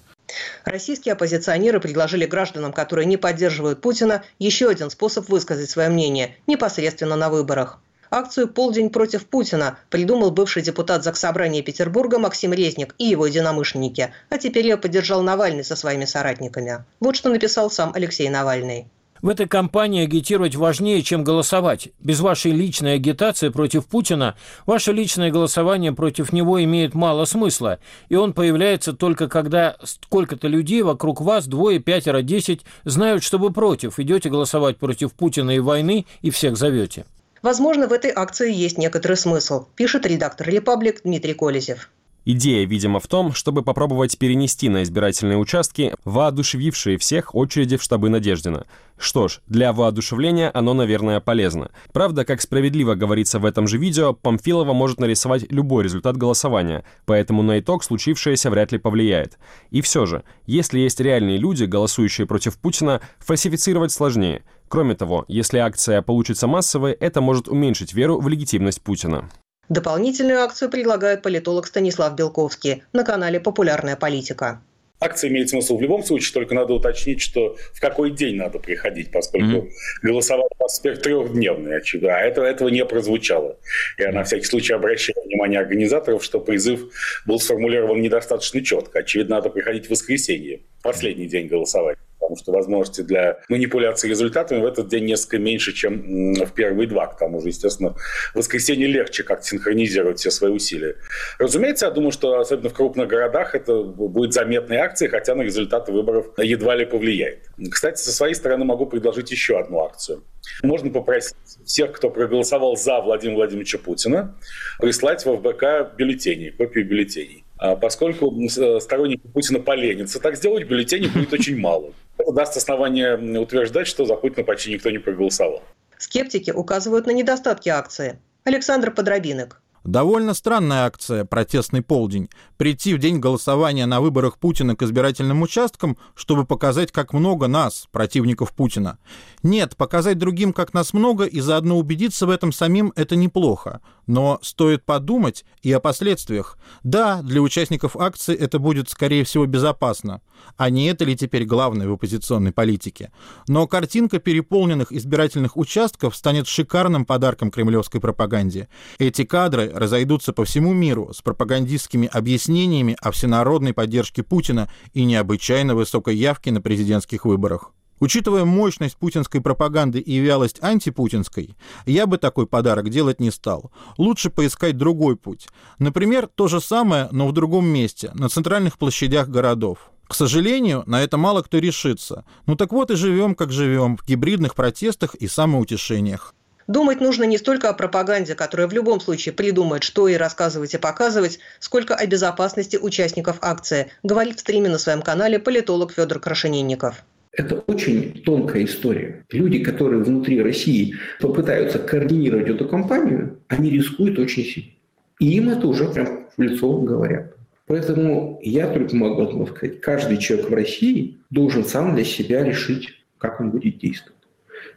Российские 0.66 1.14
оппозиционеры 1.14 1.80
предложили 1.80 2.26
гражданам, 2.26 2.74
которые 2.74 3.06
не 3.06 3.18
поддерживают 3.18 3.82
Путина, 3.82 4.24
еще 4.40 4.70
один 4.70 4.90
способ 4.90 5.30
высказать 5.30 5.70
свое 5.70 5.90
мнение 5.90 6.36
непосредственно 6.48 7.16
на 7.16 7.30
выборах. 7.30 7.80
Акцию 8.16 8.48
«Полдень 8.48 8.92
против 8.92 9.26
Путина» 9.26 9.80
придумал 9.90 10.30
бывший 10.30 10.62
депутат 10.62 11.04
Заксобрания 11.04 11.64
Петербурга 11.64 12.20
Максим 12.20 12.54
Резник 12.54 12.94
и 13.00 13.06
его 13.06 13.26
единомышленники, 13.26 14.14
а 14.30 14.38
теперь 14.38 14.68
ее 14.68 14.78
поддержал 14.78 15.24
Навальный 15.24 15.64
со 15.64 15.76
своими 15.76 16.06
соратниками. 16.06 16.86
Вот 17.00 17.16
что 17.16 17.30
написал 17.30 17.72
сам 17.72 17.92
Алексей 17.96 18.30
Навальный. 18.30 18.86
В 19.24 19.30
этой 19.30 19.48
кампании 19.48 20.04
агитировать 20.04 20.54
важнее, 20.54 21.02
чем 21.02 21.24
голосовать. 21.24 21.90
Без 22.00 22.20
вашей 22.20 22.52
личной 22.52 22.96
агитации 22.96 23.50
против 23.50 23.88
Путина 23.88 24.36
ваше 24.68 24.92
личное 24.92 25.32
голосование 25.32 25.92
против 25.92 26.32
него 26.34 26.64
имеет 26.64 26.94
мало 26.94 27.26
смысла, 27.26 27.80
и 28.10 28.16
он 28.16 28.34
появляется 28.34 28.94
только 28.94 29.28
когда 29.28 29.76
сколько-то 29.84 30.48
людей 30.48 30.84
вокруг 30.84 31.20
вас, 31.20 31.48
двое, 31.48 31.80
пятеро, 31.80 32.22
десять, 32.22 32.62
знают, 32.84 33.24
что 33.24 33.40
вы 33.40 33.52
против, 33.52 33.98
идете 33.98 34.30
голосовать 34.30 34.78
против 34.78 35.14
Путина 35.14 35.50
и 35.50 35.60
войны 35.60 36.06
и 36.22 36.30
всех 36.30 36.58
зовете. 36.58 37.06
Возможно, 37.44 37.90
в 37.90 37.92
этой 37.92 38.10
акции 38.10 38.54
есть 38.54 38.78
некоторый 38.78 39.18
смысл, 39.18 39.66
пишет 39.76 40.06
редактор 40.06 40.48
«Репаблик» 40.48 41.02
Дмитрий 41.04 41.34
Колезев. 41.34 41.90
Идея, 42.24 42.66
видимо, 42.66 43.02
в 43.02 43.08
том, 43.08 43.34
чтобы 43.34 43.64
попробовать 43.64 44.18
перенести 44.18 44.70
на 44.70 44.84
избирательные 44.84 45.38
участки 45.38 45.94
воодушевившие 46.06 46.98
всех 46.98 47.36
очереди 47.36 47.76
в 47.76 47.84
штабы 47.84 48.08
Надеждина. 48.08 48.66
Что 48.98 49.28
ж, 49.28 49.42
для 49.48 49.74
воодушевления 49.74 50.50
оно, 50.54 50.74
наверное, 50.74 51.20
полезно. 51.20 51.72
Правда, 51.92 52.24
как 52.24 52.40
справедливо 52.40 52.96
говорится 52.96 53.40
в 53.40 53.46
этом 53.46 53.68
же 53.68 53.78
видео, 53.78 54.14
Памфилова 54.14 54.72
может 54.72 55.02
нарисовать 55.02 55.52
любой 55.52 55.84
результат 55.84 56.16
голосования, 56.16 56.86
поэтому 57.06 57.42
на 57.42 57.60
итог 57.60 57.84
случившееся 57.84 58.50
вряд 58.50 58.72
ли 58.72 58.78
повлияет. 58.78 59.38
И 59.70 59.82
все 59.82 60.06
же, 60.06 60.24
если 60.46 60.80
есть 60.80 61.02
реальные 61.02 61.40
люди, 61.40 61.66
голосующие 61.66 62.26
против 62.26 62.58
Путина, 62.58 63.02
фальсифицировать 63.20 63.92
сложнее. 63.92 64.44
Кроме 64.74 64.96
того, 64.96 65.24
если 65.28 65.60
акция 65.60 66.02
получится 66.02 66.48
массовой, 66.48 66.94
это 66.94 67.22
может 67.22 67.48
уменьшить 67.48 67.94
веру 67.94 68.20
в 68.20 68.28
легитимность 68.28 68.82
Путина. 68.82 69.30
Дополнительную 69.70 70.40
акцию 70.40 70.72
предлагает 70.72 71.22
политолог 71.22 71.68
Станислав 71.68 72.16
Белковский 72.16 72.82
на 72.92 73.04
канале 73.04 73.40
«Популярная 73.40 73.96
политика». 73.96 74.64
Акция 75.00 75.30
имеет 75.30 75.50
смысл 75.50 75.78
в 75.78 75.82
любом 75.84 76.04
случае, 76.04 76.34
только 76.34 76.56
надо 76.56 76.74
уточнить, 76.74 77.22
что 77.22 77.56
в 77.72 77.80
какой 77.80 78.10
день 78.10 78.36
надо 78.38 78.58
приходить, 78.58 79.12
поскольку 79.12 79.68
mm-hmm. 80.02 80.42
нас 80.60 80.80
теперь 80.80 80.98
трехдневный, 80.98 81.78
очевидно, 81.78 82.16
а 82.16 82.22
этого, 82.22 82.46
этого 82.46 82.70
не 82.70 82.84
прозвучало. 82.84 83.60
Я 84.00 84.12
на 84.12 84.24
всякий 84.24 84.46
случай 84.46 84.74
обращаю 84.74 85.22
внимание 85.24 85.60
организаторов, 85.60 86.24
что 86.24 86.40
призыв 86.40 86.92
был 87.28 87.40
сформулирован 87.40 88.02
недостаточно 88.02 88.64
четко. 88.64 89.00
Очевидно, 89.00 89.36
надо 89.36 89.52
приходить 89.52 89.86
в 89.86 89.92
воскресенье, 89.92 90.62
последний 90.82 91.28
день 91.28 91.46
голосования 91.46 92.00
потому 92.24 92.38
что 92.38 92.52
возможности 92.52 93.02
для 93.02 93.40
манипуляции 93.50 94.10
результатами 94.10 94.62
в 94.62 94.66
этот 94.66 94.88
день 94.88 95.06
несколько 95.06 95.40
меньше, 95.40 95.74
чем 95.74 96.34
в 96.34 96.52
первые 96.54 96.88
два. 96.88 97.08
К 97.08 97.18
тому 97.18 97.42
же, 97.42 97.50
естественно, 97.50 97.96
в 98.34 98.38
воскресенье 98.38 98.88
легче 98.88 99.24
как 99.24 99.44
синхронизировать 99.44 100.20
все 100.20 100.32
свои 100.32 100.52
усилия. 100.52 100.96
Разумеется, 101.38 101.86
я 101.88 101.92
думаю, 101.92 102.12
что 102.12 102.40
особенно 102.40 102.70
в 102.70 102.74
крупных 102.74 103.08
городах 103.08 103.56
это 103.56 103.84
будет 103.84 104.34
заметной 104.34 104.78
акцией, 104.78 105.12
хотя 105.12 105.36
на 105.36 105.42
результаты 105.42 105.92
выборов 105.92 106.28
едва 106.38 106.76
ли 106.76 106.86
повлияет. 106.86 107.50
Кстати, 107.72 108.00
со 108.02 108.12
своей 108.12 108.34
стороны 108.36 108.64
могу 108.64 108.86
предложить 108.86 109.32
еще 109.32 109.60
одну 109.60 109.82
акцию. 109.82 110.24
Можно 110.62 110.92
попросить 110.92 111.36
всех, 111.66 111.92
кто 111.92 112.10
проголосовал 112.10 112.76
за 112.78 113.02
Владимира 113.02 113.38
Владимировича 113.38 113.78
Путина, 113.78 114.36
прислать 114.80 115.26
в 115.26 115.38
ФБК 115.38 115.96
бюллетени, 115.98 116.50
копию 116.50 116.88
бюллетеней. 116.88 117.43
А 117.58 117.76
поскольку 117.76 118.34
э, 118.42 118.80
сторонники 118.80 119.28
Путина 119.28 119.60
поленятся 119.60 120.20
так 120.20 120.36
сделать, 120.36 120.68
бюллетеней 120.68 121.10
будет 121.10 121.34
очень 121.34 121.58
мало. 121.58 121.94
Это 122.18 122.32
даст 122.32 122.58
основание 122.58 123.18
утверждать, 123.40 123.88
что 123.88 124.06
за 124.06 124.16
Путина 124.16 124.44
почти 124.44 124.74
никто 124.74 124.90
не 124.90 125.00
проголосовал. 125.00 125.64
Скептики 125.98 126.52
указывают 126.52 127.06
на 127.08 127.12
недостатки 127.12 127.70
акции. 127.70 128.20
Александр 128.44 128.92
Подробинок. 128.92 129.63
Довольно 129.84 130.34
странная 130.34 130.86
акция 130.86 131.26
«Протестный 131.26 131.82
полдень»– 131.82 132.30
прийти 132.58 132.94
в 132.94 133.00
день 133.00 133.20
голосования 133.20 133.86
на 133.86 134.00
выборах 134.00 134.38
Путина 134.38 134.78
к 134.78 134.82
избирательным 134.82 135.42
участкам, 135.42 135.98
чтобы 136.16 136.46
показать, 136.46 136.94
как 136.94 137.12
много 137.12 137.48
нас, 137.48 137.88
противников 137.92 138.54
Путина. 138.54 138.98
Нет, 139.44 139.76
показать 139.76 140.18
другим, 140.18 140.54
как 140.54 140.74
нас 140.74 140.94
много, 140.94 141.26
и 141.26 141.42
заодно 141.42 141.78
убедиться 141.78 142.26
в 142.26 142.30
этом 142.30 142.54
самим– 142.54 142.94
это 142.96 143.18
неплохо. 143.18 143.82
Но 144.08 144.40
стоит 144.42 144.86
подумать 144.86 145.44
и 145.62 145.72
о 145.74 145.82
последствиях. 145.82 146.58
Да, 146.84 147.22
для 147.22 147.42
участников 147.42 147.98
акции 147.98 148.36
это 148.36 148.60
будет, 148.60 148.90
скорее 148.90 149.26
всего, 149.26 149.46
безопасно. 149.46 150.22
А 150.58 150.70
не 150.70 150.88
это 150.88 151.06
ли 151.06 151.16
теперь 151.16 151.46
главное 151.46 151.88
в 151.88 151.94
оппозиционной 151.94 152.52
политике? 152.52 153.12
Но 153.48 153.68
картинка 153.68 154.20
переполненных 154.20 154.92
избирательных 154.92 155.58
участков 155.58 156.16
станет 156.16 156.48
шикарным 156.48 157.06
подарком 157.06 157.52
кремлевской 157.52 158.02
пропаганде. 158.02 158.68
Эти 158.98 159.24
кадры 159.24 159.73
разойдутся 159.74 160.34
по 160.34 160.46
всему 160.46 160.74
миру 160.74 161.12
с 161.14 161.22
пропагандистскими 161.22 162.10
объяснениями 162.12 162.98
о 163.02 163.12
всенародной 163.12 163.74
поддержке 163.74 164.24
Путина 164.24 164.70
и 164.94 165.04
необычайно 165.04 165.76
высокой 165.76 166.16
явке 166.16 166.52
на 166.52 166.62
президентских 166.62 167.26
выборах. 167.26 167.72
Учитывая 168.00 168.44
мощность 168.44 168.98
путинской 168.98 169.40
пропаганды 169.40 170.00
и 170.00 170.18
вялость 170.18 170.62
антипутинской, 170.62 171.56
я 171.86 172.06
бы 172.06 172.18
такой 172.18 172.48
подарок 172.48 172.90
делать 172.90 173.22
не 173.22 173.32
стал. 173.32 173.72
Лучше 173.98 174.30
поискать 174.30 174.78
другой 174.78 175.16
путь. 175.16 175.48
Например, 175.80 176.28
то 176.28 176.50
же 176.50 176.60
самое, 176.60 177.08
но 177.12 177.28
в 177.28 177.32
другом 177.32 177.66
месте, 177.66 178.12
на 178.14 178.28
центральных 178.28 178.78
площадях 178.78 179.30
городов. 179.30 179.90
К 180.06 180.16
сожалению, 180.16 180.84
на 180.86 181.02
это 181.02 181.18
мало 181.18 181.44
кто 181.44 181.60
решится. 181.60 182.26
Ну 182.46 182.56
так 182.56 182.74
вот 182.74 182.92
и 182.92 182.96
живем, 182.96 183.36
как 183.36 183.52
живем, 183.54 183.96
в 183.96 184.06
гибридных 184.06 184.54
протестах 184.54 185.16
и 185.16 185.28
самоутешениях. 185.28 186.36
Думать 186.68 187.02
нужно 187.02 187.24
не 187.24 187.38
столько 187.38 187.70
о 187.70 187.74
пропаганде, 187.74 188.36
которая 188.36 188.68
в 188.68 188.74
любом 188.74 189.00
случае 189.00 189.34
придумает, 189.34 189.84
что 189.84 190.08
и 190.08 190.16
рассказывать 190.16 190.74
и 190.74 190.78
показывать, 190.78 191.40
сколько 191.60 191.96
о 191.96 192.06
безопасности 192.06 192.78
участников 192.78 193.38
акции, 193.42 193.92
говорит 194.04 194.38
в 194.38 194.40
стриме 194.40 194.70
на 194.70 194.78
своем 194.78 195.02
канале 195.02 195.40
политолог 195.40 195.92
Федор 195.92 196.20
Крашенинников. 196.20 197.04
Это 197.34 197.56
очень 197.66 198.22
тонкая 198.24 198.64
история. 198.64 199.26
Люди, 199.32 199.64
которые 199.64 200.04
внутри 200.04 200.42
России 200.42 200.96
попытаются 201.20 201.80
координировать 201.80 202.48
эту 202.48 202.68
кампанию, 202.68 203.40
они 203.48 203.72
рискуют 203.72 204.20
очень 204.20 204.44
сильно. 204.44 204.72
И 205.20 205.38
им 205.38 205.50
это 205.50 205.68
уже 205.68 205.90
прям 205.90 206.28
в 206.38 206.42
лицо 206.42 206.72
говорят. 206.78 207.36
Поэтому 207.66 208.40
я 208.44 208.68
только 208.68 208.96
могу 208.96 209.48
сказать. 209.48 209.82
Каждый 209.82 210.18
человек 210.18 210.50
в 210.50 210.54
России 210.54 211.18
должен 211.32 211.66
сам 211.66 211.96
для 211.96 212.04
себя 212.04 212.44
решить, 212.44 212.90
как 213.18 213.40
он 213.40 213.50
будет 213.50 213.80
действовать. 213.80 214.20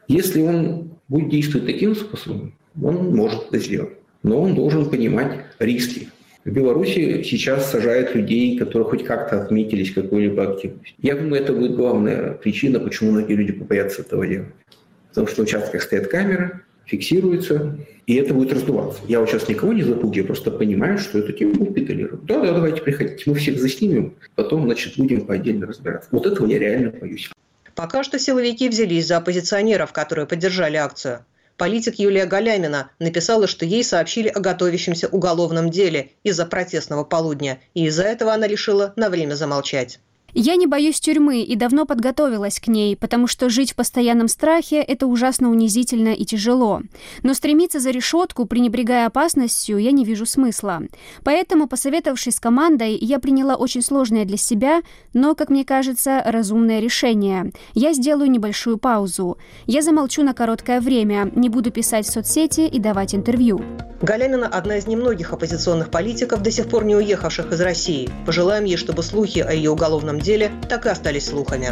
Если 0.09 0.42
он 0.42 0.90
будет 1.09 1.31
действовать 1.31 1.66
таким 1.66 1.94
способом, 1.94 2.55
он 2.83 3.14
может 3.14 3.49
это 3.49 3.59
сделать. 3.59 3.94
Но 4.22 4.40
он 4.42 4.55
должен 4.55 4.88
понимать 4.90 5.33
риски. 5.59 6.09
В 6.44 6.51
Беларуси 6.51 7.22
сейчас 7.25 7.70
сажают 7.70 8.14
людей, 8.14 8.57
которые 8.57 8.88
хоть 8.88 9.05
как-то 9.05 9.42
отметились 9.42 9.92
какой-либо 9.92 10.53
активностью. 10.53 10.94
Я 10.99 11.16
думаю, 11.16 11.42
это 11.42 11.53
будет 11.53 11.75
главная 11.75 12.35
причина, 12.35 12.79
почему 12.79 13.12
многие 13.12 13.35
люди 13.35 13.53
побоятся 13.53 14.03
этого 14.03 14.27
делать. 14.27 14.49
Потому 15.09 15.27
что 15.27 15.40
на 15.40 15.44
участках 15.44 15.83
стоят 15.83 16.07
камеры, 16.07 16.61
фиксируются, 16.85 17.79
и 18.07 18.14
это 18.14 18.33
будет 18.33 18.53
раздуваться. 18.53 19.01
Я 19.09 19.20
вот 19.20 19.29
сейчас 19.29 19.49
никого 19.49 19.72
не 19.72 19.83
запугиваю, 19.83 20.22
я 20.22 20.25
просто 20.25 20.51
понимаю, 20.53 20.99
что 20.99 21.18
эту 21.18 21.33
тему 21.33 21.55
будут 21.55 21.75
педалировать. 21.75 22.25
Да, 22.25 22.40
да, 22.40 22.53
давайте 22.53 22.81
приходите, 22.81 23.25
мы 23.27 23.35
всех 23.35 23.61
заснимем, 23.61 24.14
потом, 24.37 24.62
значит, 24.64 24.96
будем 24.96 25.22
по 25.22 25.35
отдельно 25.35 25.66
разбираться. 25.66 26.09
Вот 26.12 26.27
этого 26.27 26.46
я 26.46 26.61
реально 26.61 26.90
боюсь. 26.90 27.29
Пока 27.77 28.03
что 28.03 28.19
силовики 28.19 28.71
взялись 28.71 29.07
за 29.07 29.19
оппозиционеров, 29.19 29.93
которые 29.93 30.27
поддержали 30.27 30.77
акцию. 30.77 31.27
Политик 31.59 31.99
Юлия 31.99 32.25
Галямина 32.25 32.91
написала, 32.99 33.47
что 33.47 33.67
ей 33.67 33.85
сообщили 33.85 34.29
о 34.29 34.41
готовящемся 34.41 35.09
уголовном 35.09 35.71
деле 35.71 36.12
из-за 36.23 36.47
протестного 36.47 37.05
полудня, 37.05 37.61
и 37.75 37.85
из-за 37.85 38.05
этого 38.05 38.33
она 38.33 38.47
решила 38.47 38.95
на 38.97 39.11
время 39.11 39.35
замолчать. 39.35 40.01
Я 40.38 40.57
не 40.57 40.66
боюсь 40.66 41.01
тюрьмы 41.01 41.40
и 41.40 41.57
давно 41.57 41.87
подготовилась 41.87 42.61
к 42.61 42.68
ней, 42.68 42.94
потому 42.94 43.27
что 43.27 43.49
жить 43.49 43.72
в 43.72 43.75
постоянном 43.75 44.29
страхе– 44.29 44.77
это 44.87 45.07
ужасно 45.07 45.51
унизительно 45.51 46.11
и 46.11 46.27
тяжело. 46.27 46.83
Но 47.22 47.33
стремиться 47.33 47.81
за 47.81 47.90
решетку, 47.90 48.44
пренебрегая 48.44 49.07
опасностью, 49.07 49.79
я 49.79 49.92
не 49.92 50.05
вижу 50.05 50.27
смысла. 50.27 50.83
Поэтому, 51.25 51.66
посоветовавшись 51.66 52.35
с 52.35 52.40
командой, 52.40 52.99
я 53.01 53.18
приняла 53.18 53.55
очень 53.55 53.81
сложное 53.81 54.27
для 54.27 54.37
себя, 54.37 54.83
но, 55.14 55.35
как 55.35 55.49
мне 55.49 55.64
кажется, 55.64 56.22
разумное 56.27 56.81
решение. 56.81 57.51
Я 57.72 57.94
сделаю 57.94 58.31
небольшую 58.31 58.77
паузу. 58.77 59.38
Я 59.64 59.81
замолчу 59.81 60.22
на 60.22 60.35
короткое 60.35 60.83
время, 60.83 61.33
не 61.35 61.49
буду 61.49 61.70
писать 61.70 62.05
в 62.05 62.12
соцсети 62.12 62.68
и 62.68 62.79
давать 62.79 63.14
интервью. 63.14 63.62
Галямина– 64.03 64.47
одна 64.53 64.77
из 64.77 64.87
немногих 64.87 65.33
оппозиционных 65.33 65.91
политиков, 65.91 66.43
до 66.43 66.51
сих 66.51 66.69
пор 66.69 66.85
не 66.85 66.95
уехавших 66.95 67.51
из 67.51 67.61
России. 67.63 68.11
Пожелаем 68.27 68.65
ей, 68.65 68.77
чтобы 68.77 69.03
слухи 69.03 69.39
о 69.39 69.53
ее 69.53 69.71
уголовном 69.71 70.21
деле 70.21 70.53
так 70.69 70.85
и 70.85 70.91
остались 70.91 71.29
слухами. 71.29 71.69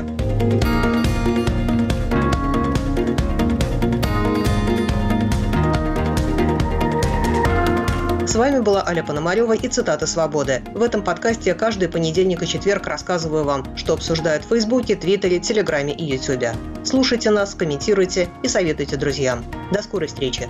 С 8.26 8.36
вами 8.36 8.60
была 8.60 8.84
Аля 8.84 9.04
Пономарева 9.04 9.52
и 9.52 9.68
цитаты 9.68 10.06
«Свободы». 10.06 10.62
В 10.74 10.82
этом 10.82 11.04
подкасте 11.04 11.50
я 11.50 11.54
каждый 11.54 11.88
понедельник 11.88 12.42
и 12.42 12.48
четверг 12.48 12.86
рассказываю 12.86 13.44
вам, 13.44 13.76
что 13.76 13.92
обсуждают 13.92 14.44
в 14.44 14.48
Фейсбуке, 14.48 14.96
Твиттере, 14.96 15.38
Телеграме 15.38 15.94
и 15.94 16.04
Ютубе. 16.04 16.54
Слушайте 16.84 17.30
нас, 17.30 17.54
комментируйте 17.54 18.28
и 18.42 18.48
советуйте 18.48 18.96
друзьям. 18.96 19.44
До 19.72 19.82
скорой 19.82 20.08
встречи! 20.08 20.48